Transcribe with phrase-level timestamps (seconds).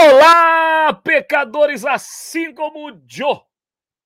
[0.00, 3.42] Olá, pecadores, assim como eu.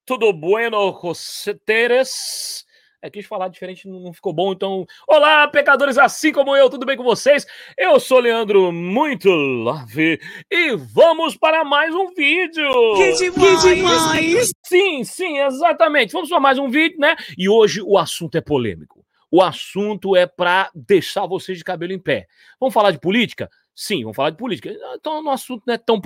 [0.07, 2.65] Tudo bueno, Roseteres?
[3.03, 4.87] É, quis falar diferente, não ficou bom, então.
[5.07, 7.45] Olá, pecadores, assim como eu, tudo bem com vocês?
[7.77, 10.19] Eu sou Leandro Muito Love
[10.51, 12.95] e vamos para mais um vídeo.
[12.97, 13.63] Que demais!
[13.63, 14.53] Que demais!
[14.65, 16.15] Sim, sim, exatamente.
[16.15, 17.17] Vamos para mais um vídeo, né?
[17.37, 19.05] E hoje o assunto é polêmico.
[19.31, 22.27] O assunto é para deixar vocês de cabelo em pé.
[22.59, 23.51] Vamos falar de política?
[23.75, 24.71] Sim, vamos falar de política.
[24.95, 26.01] Então, no assunto não é tão.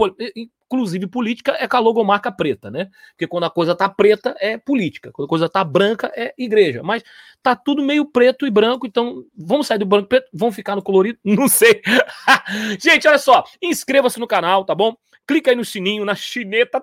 [0.69, 2.89] Inclusive, política é com a logomarca preta, né?
[3.11, 5.11] Porque quando a coisa tá preta, é política.
[5.13, 6.83] Quando a coisa tá branca, é igreja.
[6.83, 7.03] Mas
[7.43, 10.75] tá tudo meio preto e branco, então vamos sair do branco e preto, vamos ficar
[10.75, 11.19] no colorido?
[11.25, 11.83] Não sei.
[12.81, 13.45] Gente, olha só.
[13.63, 14.97] Inscreva-se no canal, tá bom?
[15.27, 16.81] Clica aí no sininho, na chineta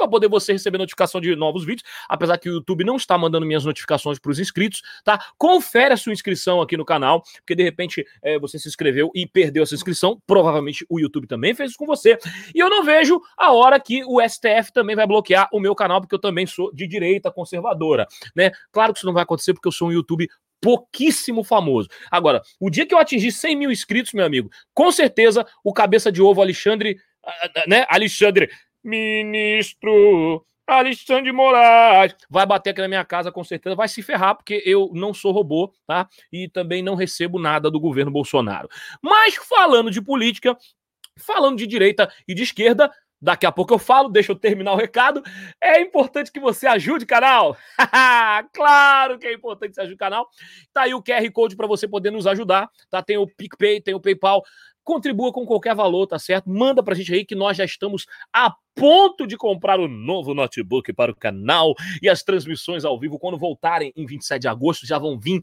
[0.00, 3.44] para poder você receber notificação de novos vídeos, apesar que o YouTube não está mandando
[3.44, 5.22] minhas notificações para os inscritos, tá?
[5.36, 9.26] Confere a sua inscrição aqui no canal, porque de repente é, você se inscreveu e
[9.26, 12.18] perdeu essa inscrição, provavelmente o YouTube também fez isso com você.
[12.54, 16.00] E eu não vejo a hora que o STF também vai bloquear o meu canal,
[16.00, 18.50] porque eu também sou de direita conservadora, né?
[18.72, 20.28] Claro que isso não vai acontecer porque eu sou um YouTube
[20.62, 21.88] pouquíssimo famoso.
[22.10, 26.10] Agora, o dia que eu atingir 100 mil inscritos, meu amigo, com certeza o cabeça
[26.10, 27.86] de ovo Alexandre, ah, ah, né?
[27.88, 28.50] Alexandre
[28.82, 34.62] Ministro Alexandre Moraes vai bater aqui na minha casa com certeza, vai se ferrar porque
[34.64, 36.08] eu não sou robô, tá?
[36.32, 38.68] E também não recebo nada do governo Bolsonaro.
[39.02, 40.56] Mas falando de política,
[41.18, 42.90] falando de direita e de esquerda,
[43.22, 45.22] Daqui a pouco eu falo, deixa eu terminar o recado.
[45.62, 47.54] É importante que você ajude o canal.
[48.54, 50.26] claro que é importante que você ajude o canal.
[50.72, 53.02] Tá aí o QR Code para você poder nos ajudar, tá?
[53.02, 54.42] Tem o PicPay, tem o PayPal.
[54.90, 56.50] Contribua com qualquer valor, tá certo?
[56.50, 60.34] Manda pra gente aí que nós já estamos a ponto de comprar o um novo
[60.34, 64.84] notebook para o canal e as transmissões ao vivo quando voltarem em 27 de agosto
[64.84, 65.40] já vão vir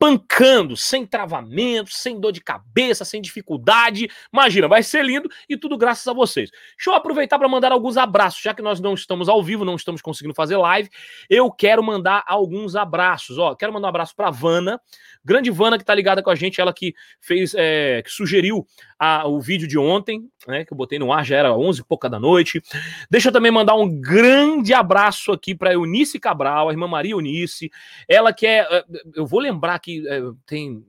[0.00, 4.08] pancando, sem travamento, sem dor de cabeça, sem dificuldade.
[4.32, 6.50] Imagina, vai ser lindo e tudo graças a vocês.
[6.50, 9.76] Deixa eu aproveitar para mandar alguns abraços, já que nós não estamos ao vivo, não
[9.76, 10.88] estamos conseguindo fazer live.
[11.28, 13.36] Eu quero mandar alguns abraços.
[13.36, 14.80] Ó, quero mandar um abraço para Vana,
[15.22, 18.66] grande Vana que tá ligada com a gente, ela que fez, é, que sugeriu
[18.98, 21.84] a, o vídeo de ontem, né, que eu botei no ar, já era 11 e
[21.84, 22.62] pouca da noite.
[23.10, 27.70] Deixa eu também mandar um grande abraço aqui para Eunice Cabral, a irmã Maria Eunice,
[28.08, 30.84] ela que é, é eu vou lembrar que que é, tem.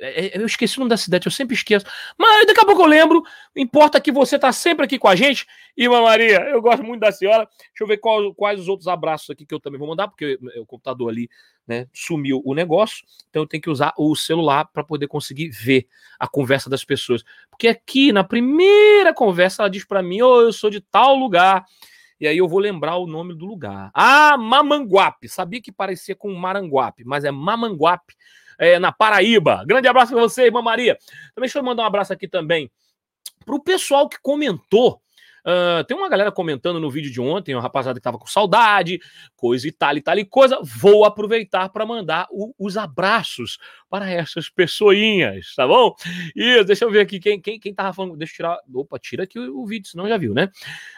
[0.00, 1.86] É, eu esqueci o nome da cidade, eu sempre esqueço.
[2.18, 3.22] Mas daqui a pouco eu lembro.
[3.54, 5.46] Importa que você tá sempre aqui com a gente.
[5.76, 7.48] Irmã Maria, eu gosto muito da senhora.
[7.58, 10.38] Deixa eu ver qual, quais os outros abraços aqui que eu também vou mandar, porque
[10.56, 11.30] o computador ali
[11.66, 13.04] né, sumiu o negócio.
[13.30, 15.86] Então eu tenho que usar o celular para poder conseguir ver
[16.18, 17.22] a conversa das pessoas.
[17.48, 21.64] Porque aqui na primeira conversa ela diz para mim: oh, eu sou de tal lugar.
[22.22, 23.90] E aí eu vou lembrar o nome do lugar.
[23.92, 25.28] Ah, Mamanguape.
[25.28, 28.14] Sabia que parecia com Maranguape, mas é Mamanguape,
[28.56, 29.64] é, na Paraíba.
[29.66, 30.96] Grande abraço para você, irmã Maria.
[31.34, 32.70] Também deixa eu mandar um abraço aqui também
[33.44, 35.01] para o pessoal que comentou
[35.44, 39.00] Uh, tem uma galera comentando no vídeo de ontem, uma rapaziada que tava com saudade,
[39.34, 40.58] coisa e tal e tal e coisa.
[40.62, 43.58] Vou aproveitar para mandar o, os abraços
[43.90, 45.94] para essas pessoinhas, tá bom?
[46.34, 48.16] Isso, deixa eu ver aqui quem, quem, quem tava falando.
[48.16, 48.58] Deixa eu tirar.
[48.72, 50.48] Opa, tira aqui o, o vídeo, senão já viu, né?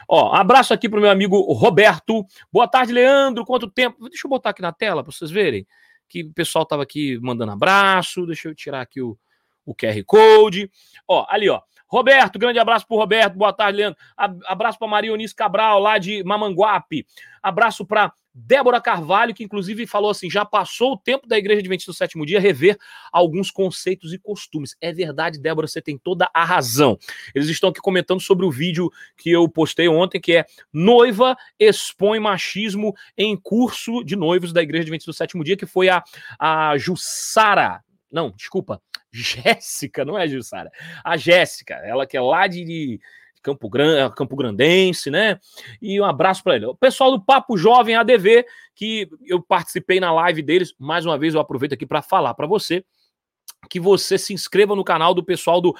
[0.08, 2.26] Ó, abraço aqui pro meu amigo Roberto.
[2.52, 3.44] Boa tarde, Leandro.
[3.44, 4.08] Quanto tempo?
[4.08, 5.66] Deixa eu botar aqui na tela para vocês verem
[6.08, 8.26] que o pessoal tava aqui mandando abraço.
[8.26, 9.18] Deixa eu tirar aqui o,
[9.64, 10.70] o QR Code.
[11.08, 11.60] Ó, ali, ó.
[11.94, 13.36] Roberto, grande abraço para Roberto.
[13.36, 13.96] Boa tarde, Leandro.
[14.16, 17.06] Abraço para Maria Eunice Cabral, lá de Mamanguape.
[17.40, 21.92] Abraço para Débora Carvalho, que inclusive falou assim: já passou o tempo da Igreja Adventista
[21.92, 22.76] do Sétimo Dia rever
[23.12, 24.74] alguns conceitos e costumes.
[24.80, 26.98] É verdade, Débora, você tem toda a razão.
[27.32, 32.18] Eles estão aqui comentando sobre o vídeo que eu postei ontem, que é Noiva expõe
[32.18, 36.02] machismo em curso de noivos da Igreja Adventista do Sétimo Dia, que foi a,
[36.40, 37.84] a Jussara.
[38.14, 38.80] Não, desculpa,
[39.12, 40.70] Jéssica, não é Jussara.
[41.04, 43.00] A Jéssica, ela que é lá de,
[43.42, 45.38] Campo, Grande, Campo Grandense, né?
[45.80, 46.64] E um abraço para ele.
[46.64, 51.34] O pessoal do Papo Jovem ADV, que eu participei na live deles, mais uma vez
[51.34, 52.82] eu aproveito aqui para falar para você
[53.68, 55.76] que você se inscreva no canal do pessoal do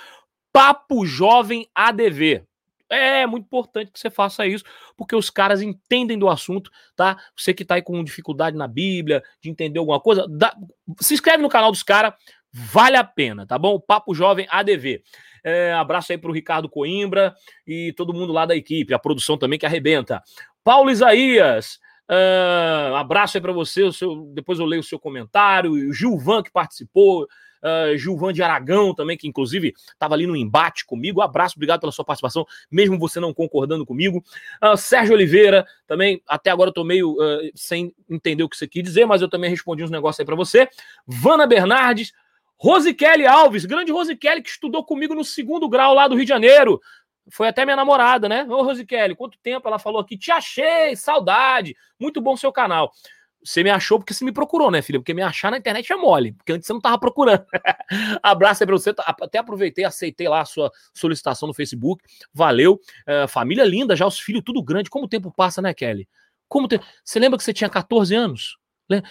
[0.53, 2.45] Papo Jovem ADV.
[2.95, 4.65] É muito importante que você faça isso,
[4.97, 7.17] porque os caras entendem do assunto, tá?
[7.37, 10.57] Você que tá aí com dificuldade na Bíblia, de entender alguma coisa, dá...
[11.01, 12.15] se inscreve no canal dos caras,
[12.57, 13.81] Vale a pena, tá bom?
[13.81, 15.03] Papo Jovem ADV.
[15.43, 17.35] É, abraço aí para o Ricardo Coimbra
[17.67, 20.23] e todo mundo lá da equipe, a produção também que arrebenta.
[20.63, 23.91] Paulo Isaías, uh, abraço aí para você.
[23.91, 25.73] Seu, depois eu leio o seu comentário.
[25.73, 27.27] O Gilvan que participou,
[27.65, 31.21] uh, Gilvan de Aragão também, que inclusive estava ali no embate comigo.
[31.21, 34.23] Abraço, obrigado pela sua participação, mesmo você não concordando comigo.
[34.63, 38.69] Uh, Sérgio Oliveira, também, até agora eu tô meio uh, sem entender o que você
[38.69, 40.69] quis dizer, mas eu também respondi uns negócios aí para você.
[41.07, 42.13] Vana Bernardes,
[42.57, 46.25] Rose Kelly Alves, grande Rose Kelly, que estudou comigo no segundo grau lá do Rio
[46.25, 46.81] de Janeiro.
[47.31, 48.47] Foi até minha namorada, né?
[48.49, 50.17] Ô, Rosikelly, quanto tempo ela falou aqui?
[50.17, 51.75] Te achei, saudade.
[51.99, 52.93] Muito bom seu canal.
[53.45, 54.99] Você me achou porque você me procurou, né, filha?
[54.99, 57.45] Porque me achar na internet é mole, porque antes você não tava procurando.
[58.23, 58.95] Abraço aí pra você.
[58.99, 62.03] Até aproveitei, aceitei lá a sua solicitação no Facebook.
[62.33, 62.81] Valeu.
[63.07, 64.89] Uh, família linda, já os filhos tudo grande.
[64.89, 66.09] Como o tempo passa, né, Kelly?
[66.49, 66.81] Como te...
[67.05, 68.57] Você lembra que você tinha 14 anos?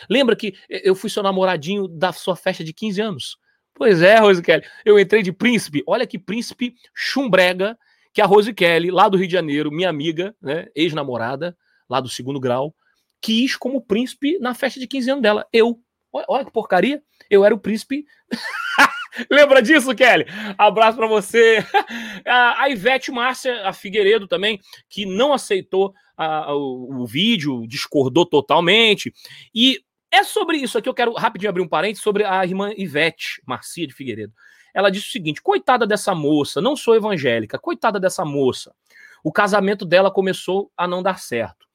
[0.10, 3.38] Lembra que eu fui seu namoradinho da sua festa de 15 anos?
[3.74, 4.64] Pois é, Rose Kelly.
[4.84, 5.84] Eu entrei de príncipe.
[5.86, 7.78] Olha que príncipe chumbrega
[8.12, 11.58] que a Rose Kelly, lá do Rio de Janeiro, minha amiga, né, ex-namorada,
[11.90, 12.76] lá do segundo grau,
[13.24, 15.48] quis como príncipe na festa de 15 anos dela.
[15.52, 15.80] Eu.
[16.12, 17.02] Olha, olha que porcaria.
[17.30, 18.06] Eu era o príncipe.
[19.32, 20.26] Lembra disso, Kelly?
[20.58, 21.66] Abraço para você.
[22.28, 24.60] A Ivete Márcia, a Figueiredo também,
[24.90, 29.14] que não aceitou a, o, o, vídeo, discordou totalmente.
[29.54, 29.80] E
[30.12, 33.86] é sobre isso aqui, eu quero rapidinho abrir um parênteses sobre a irmã Ivete Marcia
[33.88, 34.34] de Figueiredo.
[34.74, 38.74] Ela disse o seguinte: coitada dessa moça, não sou evangélica, coitada dessa moça.
[39.24, 41.68] O casamento dela começou a não dar certo.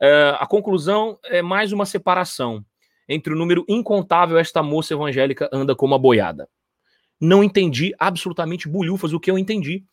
[0.00, 2.64] Uh, a conclusão é mais uma separação
[3.08, 6.48] entre o número incontável esta moça evangélica anda como uma boiada.
[7.20, 9.84] Não entendi absolutamente bulhufas o que eu entendi.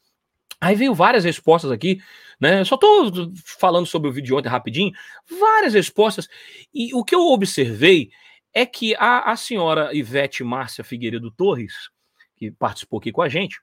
[0.60, 2.02] Aí veio várias respostas aqui,
[2.40, 2.64] né?
[2.64, 3.12] Só tô
[3.46, 4.92] falando sobre o vídeo de ontem rapidinho,
[5.40, 6.28] várias respostas.
[6.74, 8.10] E o que eu observei
[8.54, 11.90] é que a, a senhora Ivete Márcia Figueiredo Torres,
[12.36, 13.60] que participou aqui com a gente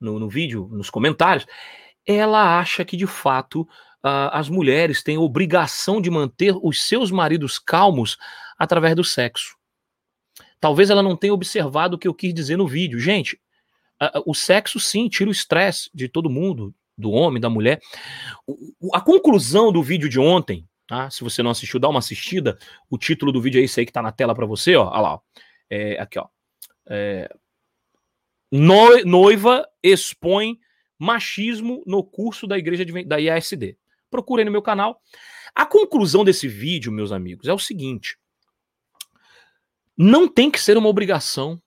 [0.00, 1.46] no, no vídeo, nos comentários,
[2.06, 3.66] ela acha que de fato
[4.02, 8.16] as mulheres têm obrigação de manter os seus maridos calmos
[8.58, 9.56] através do sexo.
[10.60, 12.98] Talvez ela não tenha observado o que eu quis dizer no vídeo.
[12.98, 13.40] Gente,
[14.26, 17.80] o sexo sim tira o estresse de todo mundo, do homem, da mulher.
[18.92, 21.08] A conclusão do vídeo de ontem, tá?
[21.10, 22.58] se você não assistiu, dá uma assistida.
[22.90, 24.84] O título do vídeo é esse aí que tá na tela para você, ó.
[24.84, 25.14] Lá.
[25.14, 25.20] Ó.
[25.70, 26.26] É, aqui, ó.
[26.88, 27.28] É,
[28.50, 30.58] noiva expõe
[30.98, 33.76] machismo no curso da igreja da IASD
[34.12, 35.00] procurem no meu canal.
[35.54, 38.16] A conclusão desse vídeo, meus amigos, é o seguinte:
[39.96, 41.60] não tem que ser uma obrigação.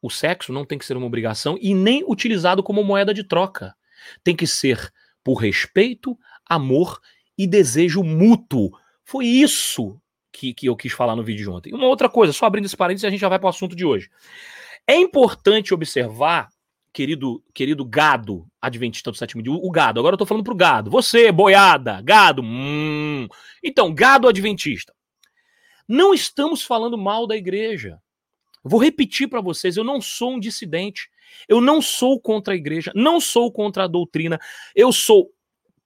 [0.00, 3.74] O sexo não tem que ser uma obrigação e nem utilizado como moeda de troca.
[4.24, 4.92] Tem que ser
[5.22, 6.18] por respeito,
[6.48, 7.00] amor
[7.38, 8.72] e desejo mútuo.
[9.04, 10.00] Foi isso
[10.32, 11.72] que, que eu quis falar no vídeo de ontem.
[11.72, 13.84] Uma outra coisa, só abrindo esse parênteses, a gente já vai para o assunto de
[13.84, 14.10] hoje.
[14.86, 16.48] É importante observar
[16.92, 19.98] querido, querido gado adventista do sétimo dia, o gado.
[19.98, 20.90] Agora eu tô falando pro gado.
[20.90, 22.42] Você, boiada, gado.
[22.42, 23.26] Hum.
[23.62, 24.94] Então, gado adventista.
[25.88, 27.98] Não estamos falando mal da igreja.
[28.62, 31.10] Vou repetir para vocês, eu não sou um dissidente.
[31.48, 34.38] Eu não sou contra a igreja, não sou contra a doutrina.
[34.74, 35.30] Eu sou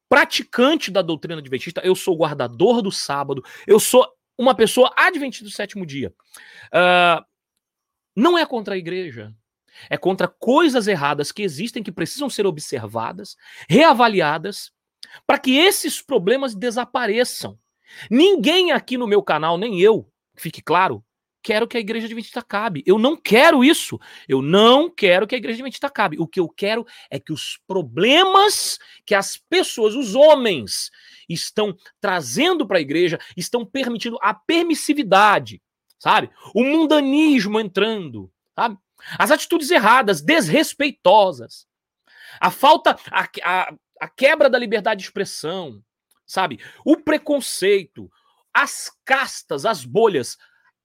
[0.08, 4.06] praticante da doutrina adventista, eu sou guardador do sábado, eu sou
[4.38, 6.12] uma pessoa adventista do sétimo dia.
[6.66, 7.24] Uh,
[8.14, 9.34] não é contra a igreja,
[9.88, 13.36] é contra coisas erradas que existem, que precisam ser observadas,
[13.68, 14.72] reavaliadas,
[15.26, 17.58] para que esses problemas desapareçam.
[18.10, 21.04] Ninguém aqui no meu canal, nem eu, fique claro,
[21.46, 22.82] quero que a igreja adventista acabe.
[22.84, 24.00] Eu não quero isso.
[24.28, 26.18] Eu não quero que a igreja adventista acabe.
[26.18, 30.90] O que eu quero é que os problemas que as pessoas, os homens,
[31.28, 35.62] estão trazendo para a igreja, estão permitindo a permissividade,
[36.00, 36.30] sabe?
[36.52, 38.76] O mundanismo entrando, sabe?
[39.18, 41.66] As atitudes erradas, desrespeitosas,
[42.40, 45.82] a falta, a, a, a quebra da liberdade de expressão,
[46.26, 46.60] sabe?
[46.84, 48.10] O preconceito,
[48.52, 50.36] as castas, as bolhas,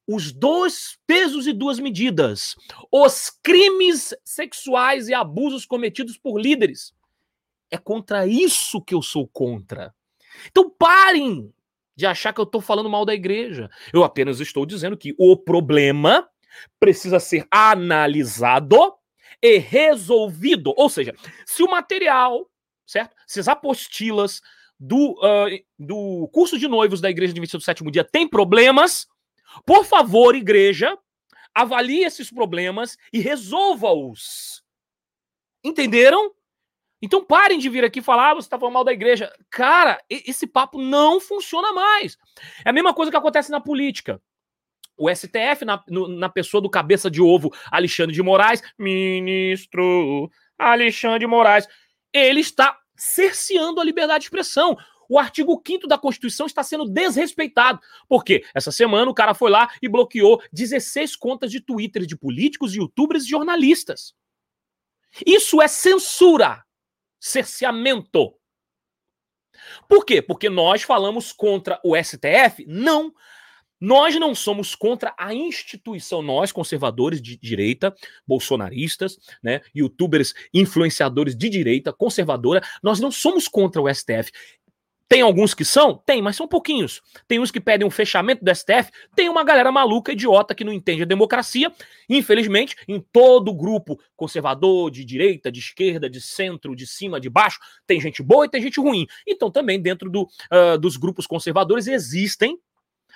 [0.08, 2.56] os dois pesos e duas medidas,
[2.92, 6.94] os crimes sexuais e abusos cometidos por líderes.
[7.70, 9.94] É contra isso que eu sou contra.
[10.48, 11.54] Então parem
[11.96, 13.70] de achar que eu estou falando mal da igreja.
[13.94, 16.28] Eu apenas estou dizendo que o problema
[16.80, 18.94] precisa ser analisado
[19.42, 20.74] e resolvido.
[20.78, 21.16] Ou seja,
[21.46, 22.50] se o material,
[22.86, 23.16] certo?
[23.26, 24.42] Se as apostilas
[24.80, 29.08] do, uh, do curso de noivos da Igreja Adventista do Sétimo Dia tem problemas,
[29.66, 30.98] por favor, igreja,
[31.54, 34.64] avalie esses problemas e resolva-os.
[35.64, 36.34] Entenderam?
[37.02, 39.32] Então parem de vir aqui falar, ah, você está falando mal da igreja.
[39.50, 42.18] Cara, esse papo não funciona mais.
[42.64, 44.22] É a mesma coisa que acontece na política
[45.02, 50.30] o STF, na, no, na pessoa do cabeça de ovo Alexandre de Moraes, ministro
[50.60, 51.68] Alexandre de Moraes,
[52.14, 54.78] ele está cerceando a liberdade de expressão.
[55.10, 57.80] O artigo 5 da Constituição está sendo desrespeitado.
[58.08, 58.46] Por quê?
[58.54, 63.24] Essa semana o cara foi lá e bloqueou 16 contas de Twitter de políticos, youtubers
[63.24, 64.14] e jornalistas.
[65.26, 66.64] Isso é censura,
[67.20, 68.36] cerceamento.
[69.90, 70.22] Por quê?
[70.22, 72.66] Porque nós falamos contra o STF?
[72.68, 73.12] Não.
[73.82, 77.94] Nós não somos contra a instituição, nós, conservadores de direita,
[78.28, 84.32] bolsonaristas, né, youtubers, influenciadores de direita, conservadora, nós não somos contra o STF.
[85.12, 85.98] Tem alguns que são?
[86.06, 87.02] Tem, mas são pouquinhos.
[87.28, 90.72] Tem uns que pedem um fechamento do STF, tem uma galera maluca, idiota, que não
[90.72, 91.70] entende a democracia.
[92.08, 97.60] Infelizmente, em todo grupo conservador, de direita, de esquerda, de centro, de cima, de baixo,
[97.86, 99.06] tem gente boa e tem gente ruim.
[99.28, 102.58] Então, também dentro do, uh, dos grupos conservadores existem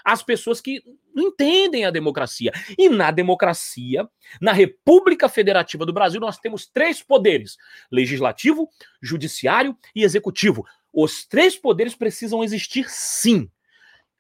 [0.04, 0.82] as pessoas que
[1.14, 2.52] não entendem a democracia.
[2.78, 4.08] E na democracia,
[4.42, 7.58] na República Federativa do Brasil, nós temos três poderes:
[7.92, 8.70] legislativo,
[9.02, 10.66] judiciário e executivo.
[10.92, 13.50] Os três poderes precisam existir sim.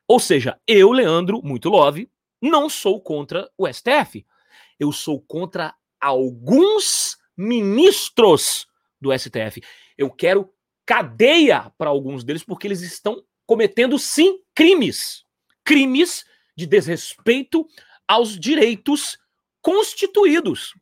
[0.07, 2.09] Ou seja, eu, Leandro, muito love,
[2.41, 4.25] não sou contra o STF.
[4.79, 8.67] Eu sou contra alguns ministros
[9.01, 9.61] do STF.
[9.97, 10.49] Eu quero
[10.85, 15.24] cadeia para alguns deles porque eles estão cometendo sim crimes
[15.65, 16.23] crimes
[16.55, 17.67] de desrespeito
[18.07, 19.17] aos direitos
[19.61, 20.73] constituídos.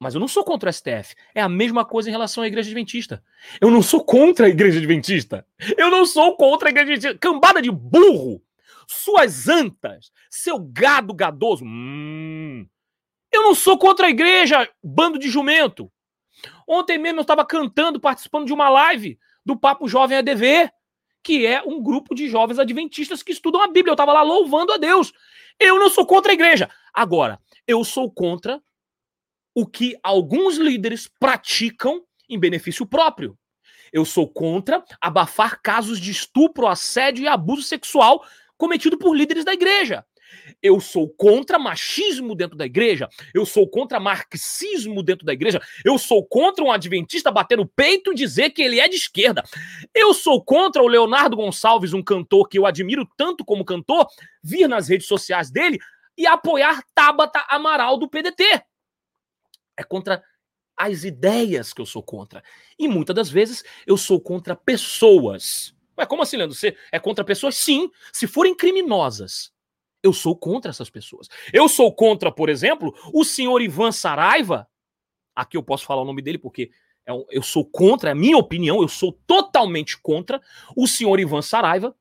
[0.00, 1.14] Mas eu não sou contra o STF.
[1.32, 3.22] É a mesma coisa em relação à Igreja Adventista.
[3.60, 5.46] Eu não sou contra a Igreja Adventista.
[5.76, 7.18] Eu não sou contra a Igreja Adventista.
[7.18, 8.42] Cambada de burro!
[8.88, 10.10] Suas antas!
[10.28, 11.64] Seu gado gadoso!
[11.64, 12.66] Hum.
[13.30, 15.90] Eu não sou contra a igreja, bando de jumento.
[16.68, 20.70] Ontem mesmo eu estava cantando, participando de uma live do Papo Jovem ADV
[21.22, 23.90] que é um grupo de jovens adventistas que estudam a Bíblia.
[23.90, 25.12] Eu estava lá louvando a Deus.
[25.58, 26.68] Eu não sou contra a igreja.
[26.92, 28.60] Agora, eu sou contra
[29.54, 33.38] o que alguns líderes praticam em benefício próprio.
[33.92, 38.24] Eu sou contra abafar casos de estupro, assédio e abuso sexual
[38.56, 40.04] cometido por líderes da igreja.
[40.62, 43.08] Eu sou contra machismo dentro da igreja.
[43.34, 45.60] Eu sou contra marxismo dentro da igreja.
[45.84, 49.42] Eu sou contra um adventista bater no peito e dizer que ele é de esquerda.
[49.94, 54.06] Eu sou contra o Leonardo Gonçalves, um cantor que eu admiro tanto como cantor,
[54.42, 55.78] vir nas redes sociais dele
[56.16, 58.62] e apoiar Tabata Amaral do PDT.
[59.76, 60.22] É contra
[60.76, 62.42] as ideias que eu sou contra.
[62.78, 65.74] E muitas das vezes eu sou contra pessoas.
[65.96, 66.54] Mas como assim, Leandro?
[66.56, 67.56] Você é contra pessoas?
[67.56, 69.52] Sim, se forem criminosas.
[70.02, 71.28] Eu sou contra essas pessoas.
[71.52, 74.68] Eu sou contra, por exemplo, o senhor Ivan Saraiva.
[75.34, 76.70] Aqui eu posso falar o nome dele porque
[77.06, 80.40] é eu sou contra, é a minha opinião, eu sou totalmente contra
[80.76, 81.94] o senhor Ivan Saraiva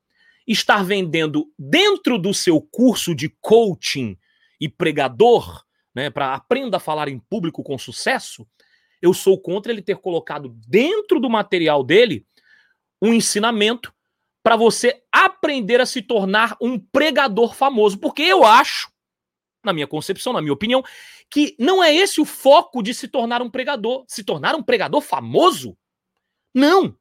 [0.47, 4.17] estar vendendo dentro do seu curso de coaching
[4.59, 8.47] e pregador, né, para aprenda a falar em público com sucesso.
[9.01, 12.25] Eu sou contra ele ter colocado dentro do material dele
[13.01, 13.93] um ensinamento
[14.43, 17.97] para você aprender a se tornar um pregador famoso.
[17.97, 18.91] Porque eu acho,
[19.63, 20.83] na minha concepção, na minha opinião,
[21.29, 24.03] que não é esse o foco de se tornar um pregador.
[24.07, 25.77] Se tornar um pregador famoso?
[26.53, 26.95] Não.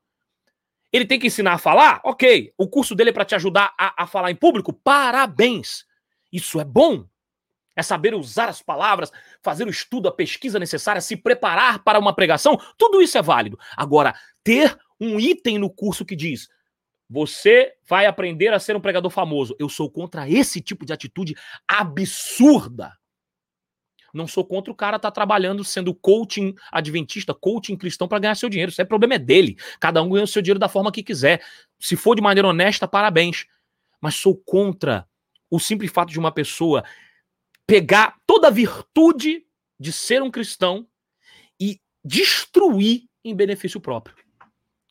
[0.92, 2.00] Ele tem que ensinar a falar?
[2.04, 2.52] Ok.
[2.58, 4.72] O curso dele é para te ajudar a, a falar em público?
[4.72, 5.84] Parabéns.
[6.32, 7.06] Isso é bom.
[7.76, 12.14] É saber usar as palavras, fazer o estudo, a pesquisa necessária, se preparar para uma
[12.14, 12.60] pregação.
[12.76, 13.58] Tudo isso é válido.
[13.76, 16.48] Agora, ter um item no curso que diz
[17.10, 19.56] você vai aprender a ser um pregador famoso.
[19.58, 21.34] Eu sou contra esse tipo de atitude
[21.66, 22.96] absurda.
[24.14, 28.36] Não sou contra o cara estar tá trabalhando sendo coaching adventista, coaching cristão para ganhar
[28.36, 28.70] seu dinheiro.
[28.70, 29.56] Isso é problema é dele.
[29.80, 31.42] Cada um ganha o seu dinheiro da forma que quiser.
[31.80, 33.44] Se for de maneira honesta, parabéns.
[34.00, 35.04] Mas sou contra
[35.50, 36.84] o simples fato de uma pessoa
[37.66, 39.44] pegar toda a virtude
[39.80, 40.86] de ser um cristão
[41.58, 44.14] e destruir em benefício próprio.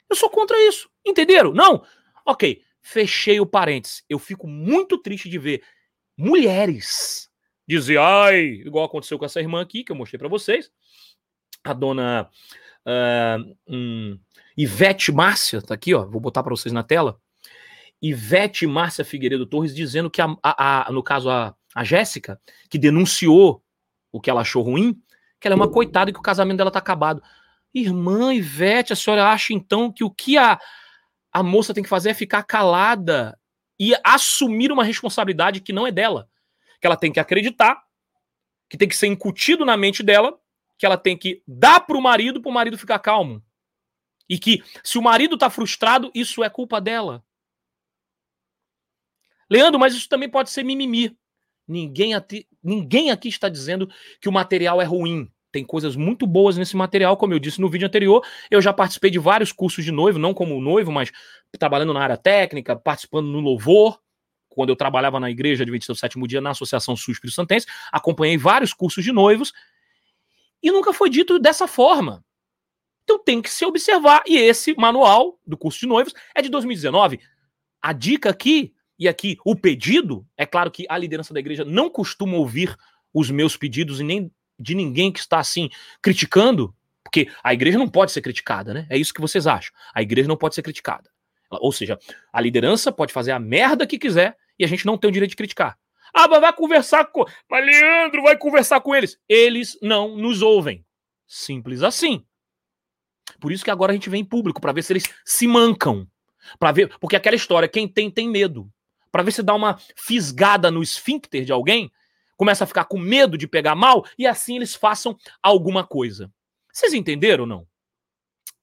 [0.10, 0.90] Eu sou contra isso.
[1.06, 1.54] Entenderam?
[1.54, 1.86] Não.
[2.30, 4.04] Ok, fechei o parênteses.
[4.08, 5.64] Eu fico muito triste de ver
[6.16, 7.28] mulheres
[7.68, 10.72] dizer, ai, igual aconteceu com essa irmã aqui, que eu mostrei para vocês,
[11.64, 12.30] a dona
[12.86, 14.20] uh, um,
[14.56, 17.20] Ivete Márcia, tá aqui, ó, vou botar para vocês na tela.
[18.00, 22.78] Ivete Márcia Figueiredo Torres dizendo que, a, a, a no caso, a, a Jéssica, que
[22.78, 23.64] denunciou
[24.12, 25.02] o que ela achou ruim,
[25.40, 27.24] que ela é uma coitada e que o casamento dela tá acabado.
[27.74, 30.60] Irmã Ivete, a senhora acha então que o que a,
[31.32, 33.38] a moça tem que fazer é ficar calada
[33.80, 36.30] e assumir uma responsabilidade que não é dela.
[36.82, 37.82] Que ela tem que acreditar,
[38.70, 40.40] que tem que ser incutido na mente dela,
[40.78, 43.44] que ela tem que dar para o marido para o marido ficar calmo.
[44.30, 47.24] E que se o marido está frustrado, isso é culpa dela.
[49.50, 51.18] Leandro, mas isso também pode ser mimimi.
[51.68, 53.90] Ninguém aqui, ninguém aqui está dizendo
[54.22, 55.32] que o material é ruim.
[55.52, 58.24] Tem coisas muito boas nesse material, como eu disse no vídeo anterior.
[58.52, 61.12] Eu já participei de vários cursos de noivo, não como noivo, mas
[61.58, 64.00] trabalhando na área técnica, participando no louvor.
[64.48, 68.38] Quando eu trabalhava na igreja de 27 sétimo dia, na Associação Sul Espírito Santense, acompanhei
[68.38, 69.54] vários cursos de noivos
[70.62, 72.24] e nunca foi dito dessa forma.
[73.04, 74.22] Então tem que se observar.
[74.28, 77.20] E esse manual do curso de noivos é de 2019.
[77.82, 81.90] A dica aqui E aqui, o pedido, é claro que a liderança da igreja não
[81.90, 82.76] costuma ouvir
[83.14, 84.30] os meus pedidos e nem
[84.60, 85.70] de ninguém que está assim
[86.02, 88.88] criticando, porque a igreja não pode ser criticada, né?
[88.90, 89.74] É isso que vocês acham.
[89.94, 91.10] A igreja não pode ser criticada.
[91.50, 91.98] Ou seja,
[92.32, 95.32] a liderança pode fazer a merda que quiser e a gente não tem o direito
[95.32, 95.78] de criticar.
[96.14, 97.26] Ah, mas vai conversar com.
[97.50, 99.18] Mas Leandro vai conversar com eles.
[99.28, 100.86] Eles não nos ouvem.
[101.28, 102.26] Simples assim.
[103.40, 106.08] Por isso que agora a gente vem em público para ver se eles se mancam.
[106.58, 108.72] Para ver, porque aquela história, quem tem tem medo.
[109.12, 111.92] Para ver se dá uma fisgada no esfíncter de alguém,
[112.40, 116.32] começa a ficar com medo de pegar mal e assim eles façam alguma coisa.
[116.72, 117.68] Vocês entenderam ou não?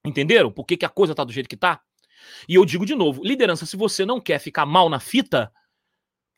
[0.03, 1.83] Entenderam por que, que a coisa tá do jeito que tá?
[2.49, 5.53] E eu digo de novo, liderança, se você não quer ficar mal na fita,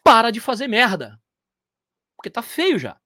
[0.02, 1.16] para de fazer merda.
[2.16, 3.00] Porque tá feio já.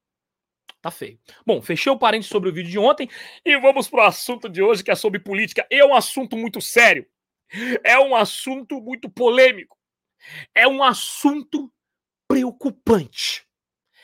[0.80, 1.20] Tá feio.
[1.44, 3.10] Bom, fechei o parente sobre o vídeo de ontem
[3.44, 5.66] e vamos pro assunto de hoje, que é sobre política.
[5.70, 7.06] É um assunto muito sério.
[7.84, 9.76] É um assunto muito polêmico.
[10.54, 11.70] É um assunto
[12.26, 13.46] preocupante.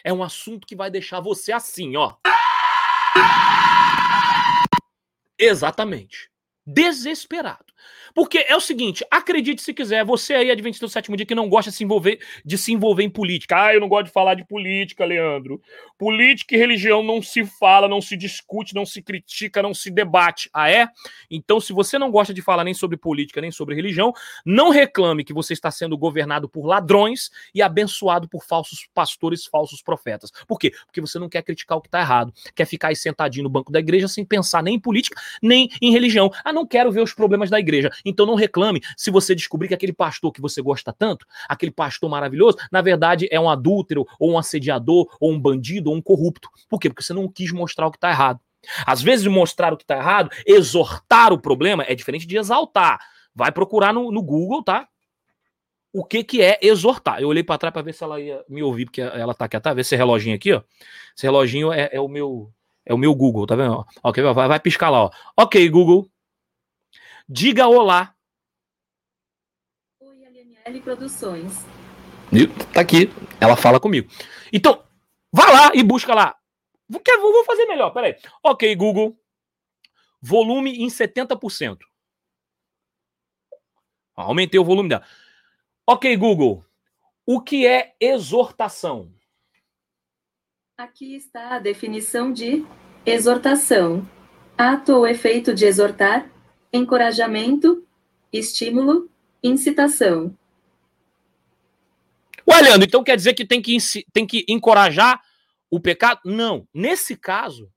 [0.05, 2.14] É um assunto que vai deixar você assim, ó.
[5.38, 6.31] Exatamente.
[6.69, 7.69] Desesperado.
[8.15, 11.49] Porque é o seguinte, acredite se quiser, você aí, adventista do sétimo dia, que não
[11.49, 13.67] gosta de se envolver, de se envolver em política.
[13.67, 15.61] Ah, eu não gosto de falar de política, Leandro.
[15.97, 20.51] Política e religião não se fala, não se discute, não se critica, não se debate.
[20.53, 20.89] Ah, é?
[21.31, 24.13] Então, se você não gosta de falar nem sobre política, nem sobre religião,
[24.45, 29.83] não reclame que você está sendo governado por ladrões e abençoado por falsos pastores, falsos
[29.83, 30.33] profetas.
[30.47, 30.73] Por quê?
[30.87, 32.33] Porque você não quer criticar o que está errado.
[32.55, 35.93] Quer ficar aí sentadinho no banco da igreja sem pensar nem em política, nem em
[35.93, 36.31] religião.
[36.45, 37.91] Ah, não quero ver os problemas da igreja.
[38.05, 42.11] Então não reclame se você descobrir que aquele pastor que você gosta tanto, aquele pastor
[42.11, 46.49] maravilhoso, na verdade é um adúltero, ou um assediador, ou um bandido, ou um corrupto.
[46.69, 46.88] Por quê?
[46.88, 48.41] Porque você não quis mostrar o que está errado.
[48.85, 52.99] Às vezes, mostrar o que está errado, exortar o problema é diferente de exaltar.
[53.35, 54.88] Vai procurar no, no Google, tá?
[55.93, 57.21] O que, que é exortar?
[57.21, 59.59] Eu olhei para trás para ver se ela ia me ouvir, porque ela tá aqui,
[59.61, 59.73] tá?
[59.73, 60.62] Vê esse reloginho aqui, ó.
[61.17, 62.53] Esse reloginho é, é o meu
[62.85, 63.85] é o meu Google, tá vendo?
[64.03, 65.11] Ó, vai, vai piscar lá, ó.
[65.37, 66.09] Ok, Google,
[67.30, 68.16] Diga olá.
[70.00, 71.52] Oi, LML Produções.
[72.73, 74.10] Tá aqui, ela fala comigo.
[74.50, 74.82] Então,
[75.30, 76.38] vá lá e busca lá.
[76.88, 78.17] Vou fazer melhor, peraí.
[78.43, 79.21] Ok, Google.
[80.23, 81.78] Volume em 70%.
[84.17, 85.06] Aumentei o volume dela.
[85.86, 86.64] Ok, Google.
[87.26, 89.12] O que é exortação?
[90.78, 92.67] Aqui está a definição de
[93.04, 94.08] exortação.
[94.56, 96.30] Ato ou efeito de exortar,
[96.73, 97.87] encorajamento,
[98.33, 99.11] estímulo,
[99.43, 100.37] incitação.
[102.49, 103.76] Ué, Leandro, então quer dizer que tem que,
[104.13, 105.21] tem que encorajar
[105.71, 106.21] o pecado?
[106.25, 106.67] Não.
[106.73, 107.71] Nesse caso,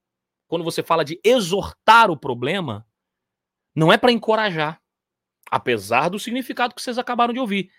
[0.47, 2.85] quando você fala de exortar o problema,
[3.75, 4.81] não é para encorajar.
[5.49, 7.69] Apesar do significado que vocês acabaram de ouvir.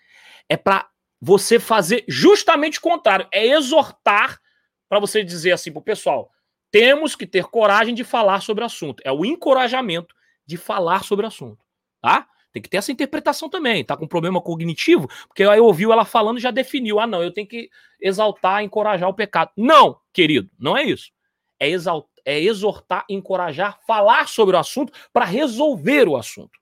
[0.47, 0.87] É para
[1.19, 3.27] você fazer justamente o contrário.
[3.31, 4.39] É exortar
[4.87, 6.31] para você dizer assim pro pessoal:
[6.69, 9.01] temos que ter coragem de falar sobre o assunto.
[9.03, 10.13] É o encorajamento
[10.45, 11.63] de falar sobre o assunto,
[12.01, 12.27] tá?
[12.51, 13.83] Tem que ter essa interpretação também.
[13.83, 15.07] Tá com problema cognitivo?
[15.27, 16.99] Porque aí ouviu ela falando já definiu.
[16.99, 17.67] Ah, não, eu tenho que
[17.99, 19.51] exaltar, encorajar o pecado.
[19.57, 21.11] Não, querido, não é isso.
[21.59, 26.59] É, exaltar, é exortar, encorajar, falar sobre o assunto para resolver o assunto.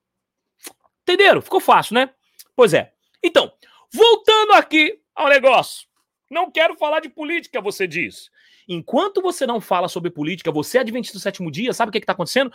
[1.03, 1.41] Entenderam?
[1.41, 2.09] Ficou fácil, né?
[2.55, 2.93] Pois é.
[3.21, 3.51] Então,
[3.93, 5.87] voltando aqui ao negócio.
[6.29, 8.31] Não quero falar de política, você diz.
[8.67, 11.97] Enquanto você não fala sobre política, você é adventista do sétimo dia, sabe o que
[11.97, 12.51] está acontecendo?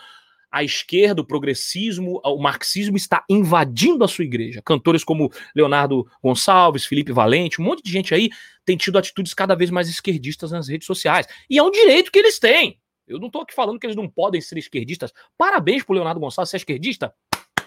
[0.50, 4.62] A esquerda, o progressismo, o marxismo está invadindo a sua igreja.
[4.62, 8.30] Cantores como Leonardo Gonçalves, Felipe Valente, um monte de gente aí
[8.64, 11.26] tem tido atitudes cada vez mais esquerdistas nas redes sociais.
[11.48, 12.80] E é um direito que eles têm.
[13.06, 15.12] Eu não estou aqui falando que eles não podem ser esquerdistas.
[15.38, 17.14] Parabéns pro Leonardo Gonçalves, você é esquerdista?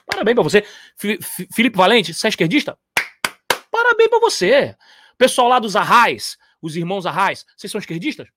[0.05, 0.65] Parabéns para você.
[1.53, 2.77] Felipe Valente, você é esquerdista?
[3.71, 4.75] Parabéns para você.
[5.17, 8.27] Pessoal lá dos Arrais, os irmãos Arrais, vocês são esquerdistas?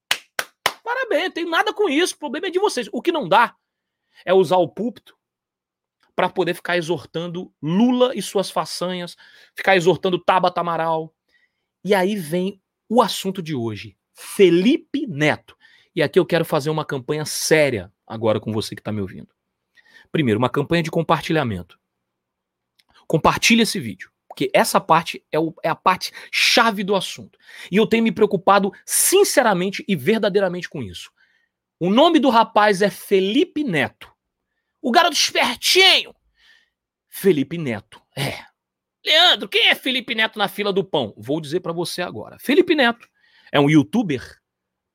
[0.85, 2.15] Parabéns, tem nada com isso.
[2.15, 2.89] O problema é de vocês.
[2.93, 3.55] O que não dá
[4.25, 5.17] é usar o púlpito
[6.15, 9.17] para poder ficar exortando Lula e suas façanhas,
[9.55, 11.15] ficar exortando Tabata Amaral.
[11.85, 15.57] E aí vem o assunto de hoje, Felipe Neto.
[15.95, 19.29] E aqui eu quero fazer uma campanha séria agora com você que está me ouvindo.
[20.11, 21.79] Primeiro, uma campanha de compartilhamento.
[23.07, 27.39] Compartilhe esse vídeo, porque essa parte é, o, é a parte chave do assunto.
[27.71, 31.11] E eu tenho me preocupado sinceramente e verdadeiramente com isso.
[31.79, 34.13] O nome do rapaz é Felipe Neto.
[34.81, 36.15] O garoto espertinho.
[37.09, 38.01] Felipe Neto.
[38.17, 38.45] É.
[39.05, 41.13] Leandro, quem é Felipe Neto na fila do pão?
[41.17, 42.39] Vou dizer para você agora.
[42.39, 43.09] Felipe Neto
[43.51, 44.41] é um youtuber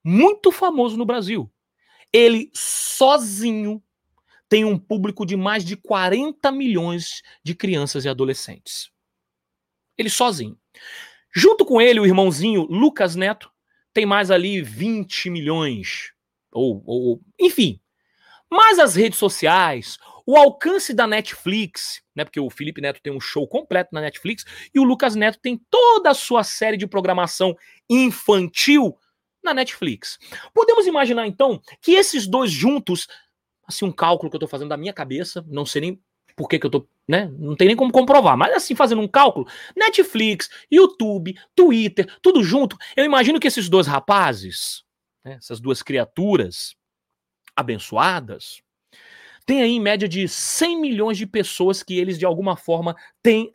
[0.04, 1.52] muito famoso no Brasil.
[2.14, 3.84] Ele sozinho
[4.50, 8.90] tem um público de mais de 40 milhões de crianças e adolescentes.
[9.98, 10.58] Ele sozinho.
[11.36, 13.52] Junto com ele, o irmãozinho Lucas Neto
[13.94, 16.14] tem mais ali 20 milhões.
[16.52, 17.80] Ou, ou enfim.
[18.50, 22.24] Mas as redes sociais, o alcance da Netflix, né?
[22.26, 25.60] Porque o Felipe Neto tem um show completo na Netflix e o Lucas Neto tem
[25.70, 27.56] toda a sua série de programação
[27.90, 28.98] infantil
[29.44, 30.18] na Netflix.
[30.54, 33.08] Podemos imaginar então que esses dois juntos,
[33.66, 36.02] assim, um cálculo que eu tô fazendo da minha cabeça, não sei nem
[36.36, 37.32] por que, que eu tô, né?
[37.40, 42.78] Não tem nem como comprovar, mas assim, fazendo um cálculo, Netflix, YouTube, Twitter, tudo junto,
[42.96, 44.84] eu imagino que esses dois rapazes,
[45.28, 46.76] né, essas duas criaturas
[47.56, 48.64] abençoadas,
[49.46, 53.52] têm aí em média de 100 milhões de pessoas que eles de alguma forma têm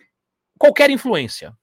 [0.59, 1.57] qualquer influência.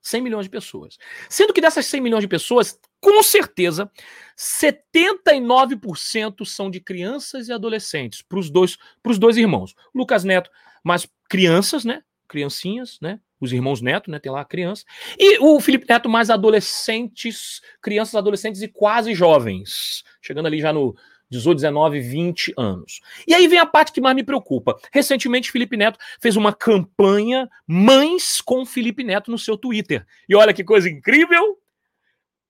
[0.00, 0.96] 100 milhões de pessoas.
[1.28, 3.90] Sendo que dessas 100 milhões de pessoas, com certeza,
[4.38, 8.78] 79% são de crianças e adolescentes, para os dois,
[9.18, 9.74] dois irmãos.
[9.92, 10.48] Lucas Neto,
[10.84, 12.04] mais crianças, né?
[12.26, 13.20] Criancinhas, né?
[13.40, 14.18] Os irmãos Neto, né?
[14.18, 14.84] Tem lá a criança.
[15.18, 20.02] E o Felipe Neto, mais adolescentes, crianças, adolescentes e quase jovens.
[20.22, 20.94] Chegando ali já no
[21.30, 23.00] 18, 19, 20 anos.
[23.26, 24.76] E aí vem a parte que mais me preocupa.
[24.92, 30.06] Recentemente, Felipe Neto fez uma campanha Mães com Felipe Neto no seu Twitter.
[30.28, 31.58] E olha que coisa incrível!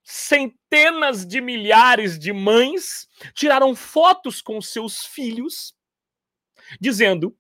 [0.03, 5.75] Centenas de milhares de mães tiraram fotos com seus filhos,
[6.81, 7.37] dizendo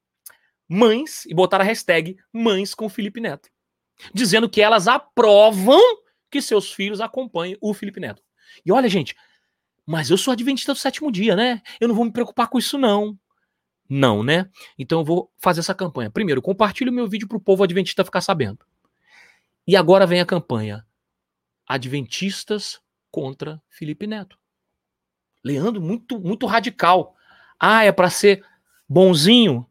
[0.68, 3.48] mães, e botaram a hashtag Mães com Felipe Neto.
[4.12, 5.80] Dizendo que elas aprovam
[6.30, 8.22] que seus filhos acompanhem o Felipe Neto.
[8.64, 9.14] E olha, gente,
[9.86, 11.62] mas eu sou adventista do sétimo dia, né?
[11.80, 13.18] Eu não vou me preocupar com isso, não.
[13.88, 14.50] Não, né?
[14.76, 16.10] Então eu vou fazer essa campanha.
[16.10, 18.58] Primeiro, compartilhe o meu vídeo para o povo adventista ficar sabendo.
[19.66, 20.84] E agora vem a campanha.
[21.68, 24.38] Adventistas contra Felipe Neto.
[25.44, 27.14] Leandro, muito, muito radical.
[27.58, 28.44] Ah, é para ser
[28.88, 29.64] bonzinho?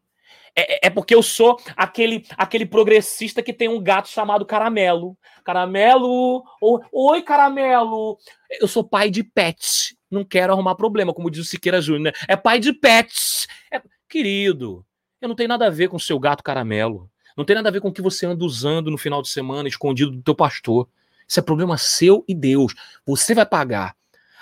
[0.55, 5.17] É, é, é, porque eu sou aquele aquele progressista que tem um gato chamado Caramelo.
[5.43, 6.43] Caramelo,
[6.91, 8.17] oi Caramelo.
[8.59, 9.95] Eu sou pai de pets.
[10.09, 12.05] Não quero arrumar problema, como diz o Siqueira Júnior.
[12.05, 12.11] Né?
[12.27, 13.47] É pai de pets.
[13.71, 13.81] É...
[14.07, 14.85] Querido,
[15.19, 17.09] eu não tenho nada a ver com o seu gato Caramelo.
[17.35, 19.67] Não tem nada a ver com o que você anda usando no final de semana,
[19.67, 20.87] escondido do teu pastor.
[21.27, 22.73] Isso é problema seu e Deus.
[23.05, 23.95] Você vai pagar.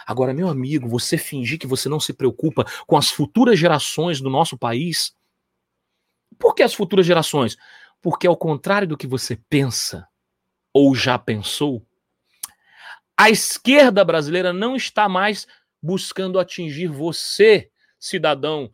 [0.05, 4.29] Agora, meu amigo, você fingir que você não se preocupa com as futuras gerações do
[4.29, 5.15] nosso país,
[6.39, 7.57] por que as futuras gerações?
[8.01, 10.07] Porque, ao contrário do que você pensa
[10.73, 11.85] ou já pensou,
[13.17, 15.47] a esquerda brasileira não está mais
[15.81, 17.69] buscando atingir você,
[17.99, 18.69] cidadão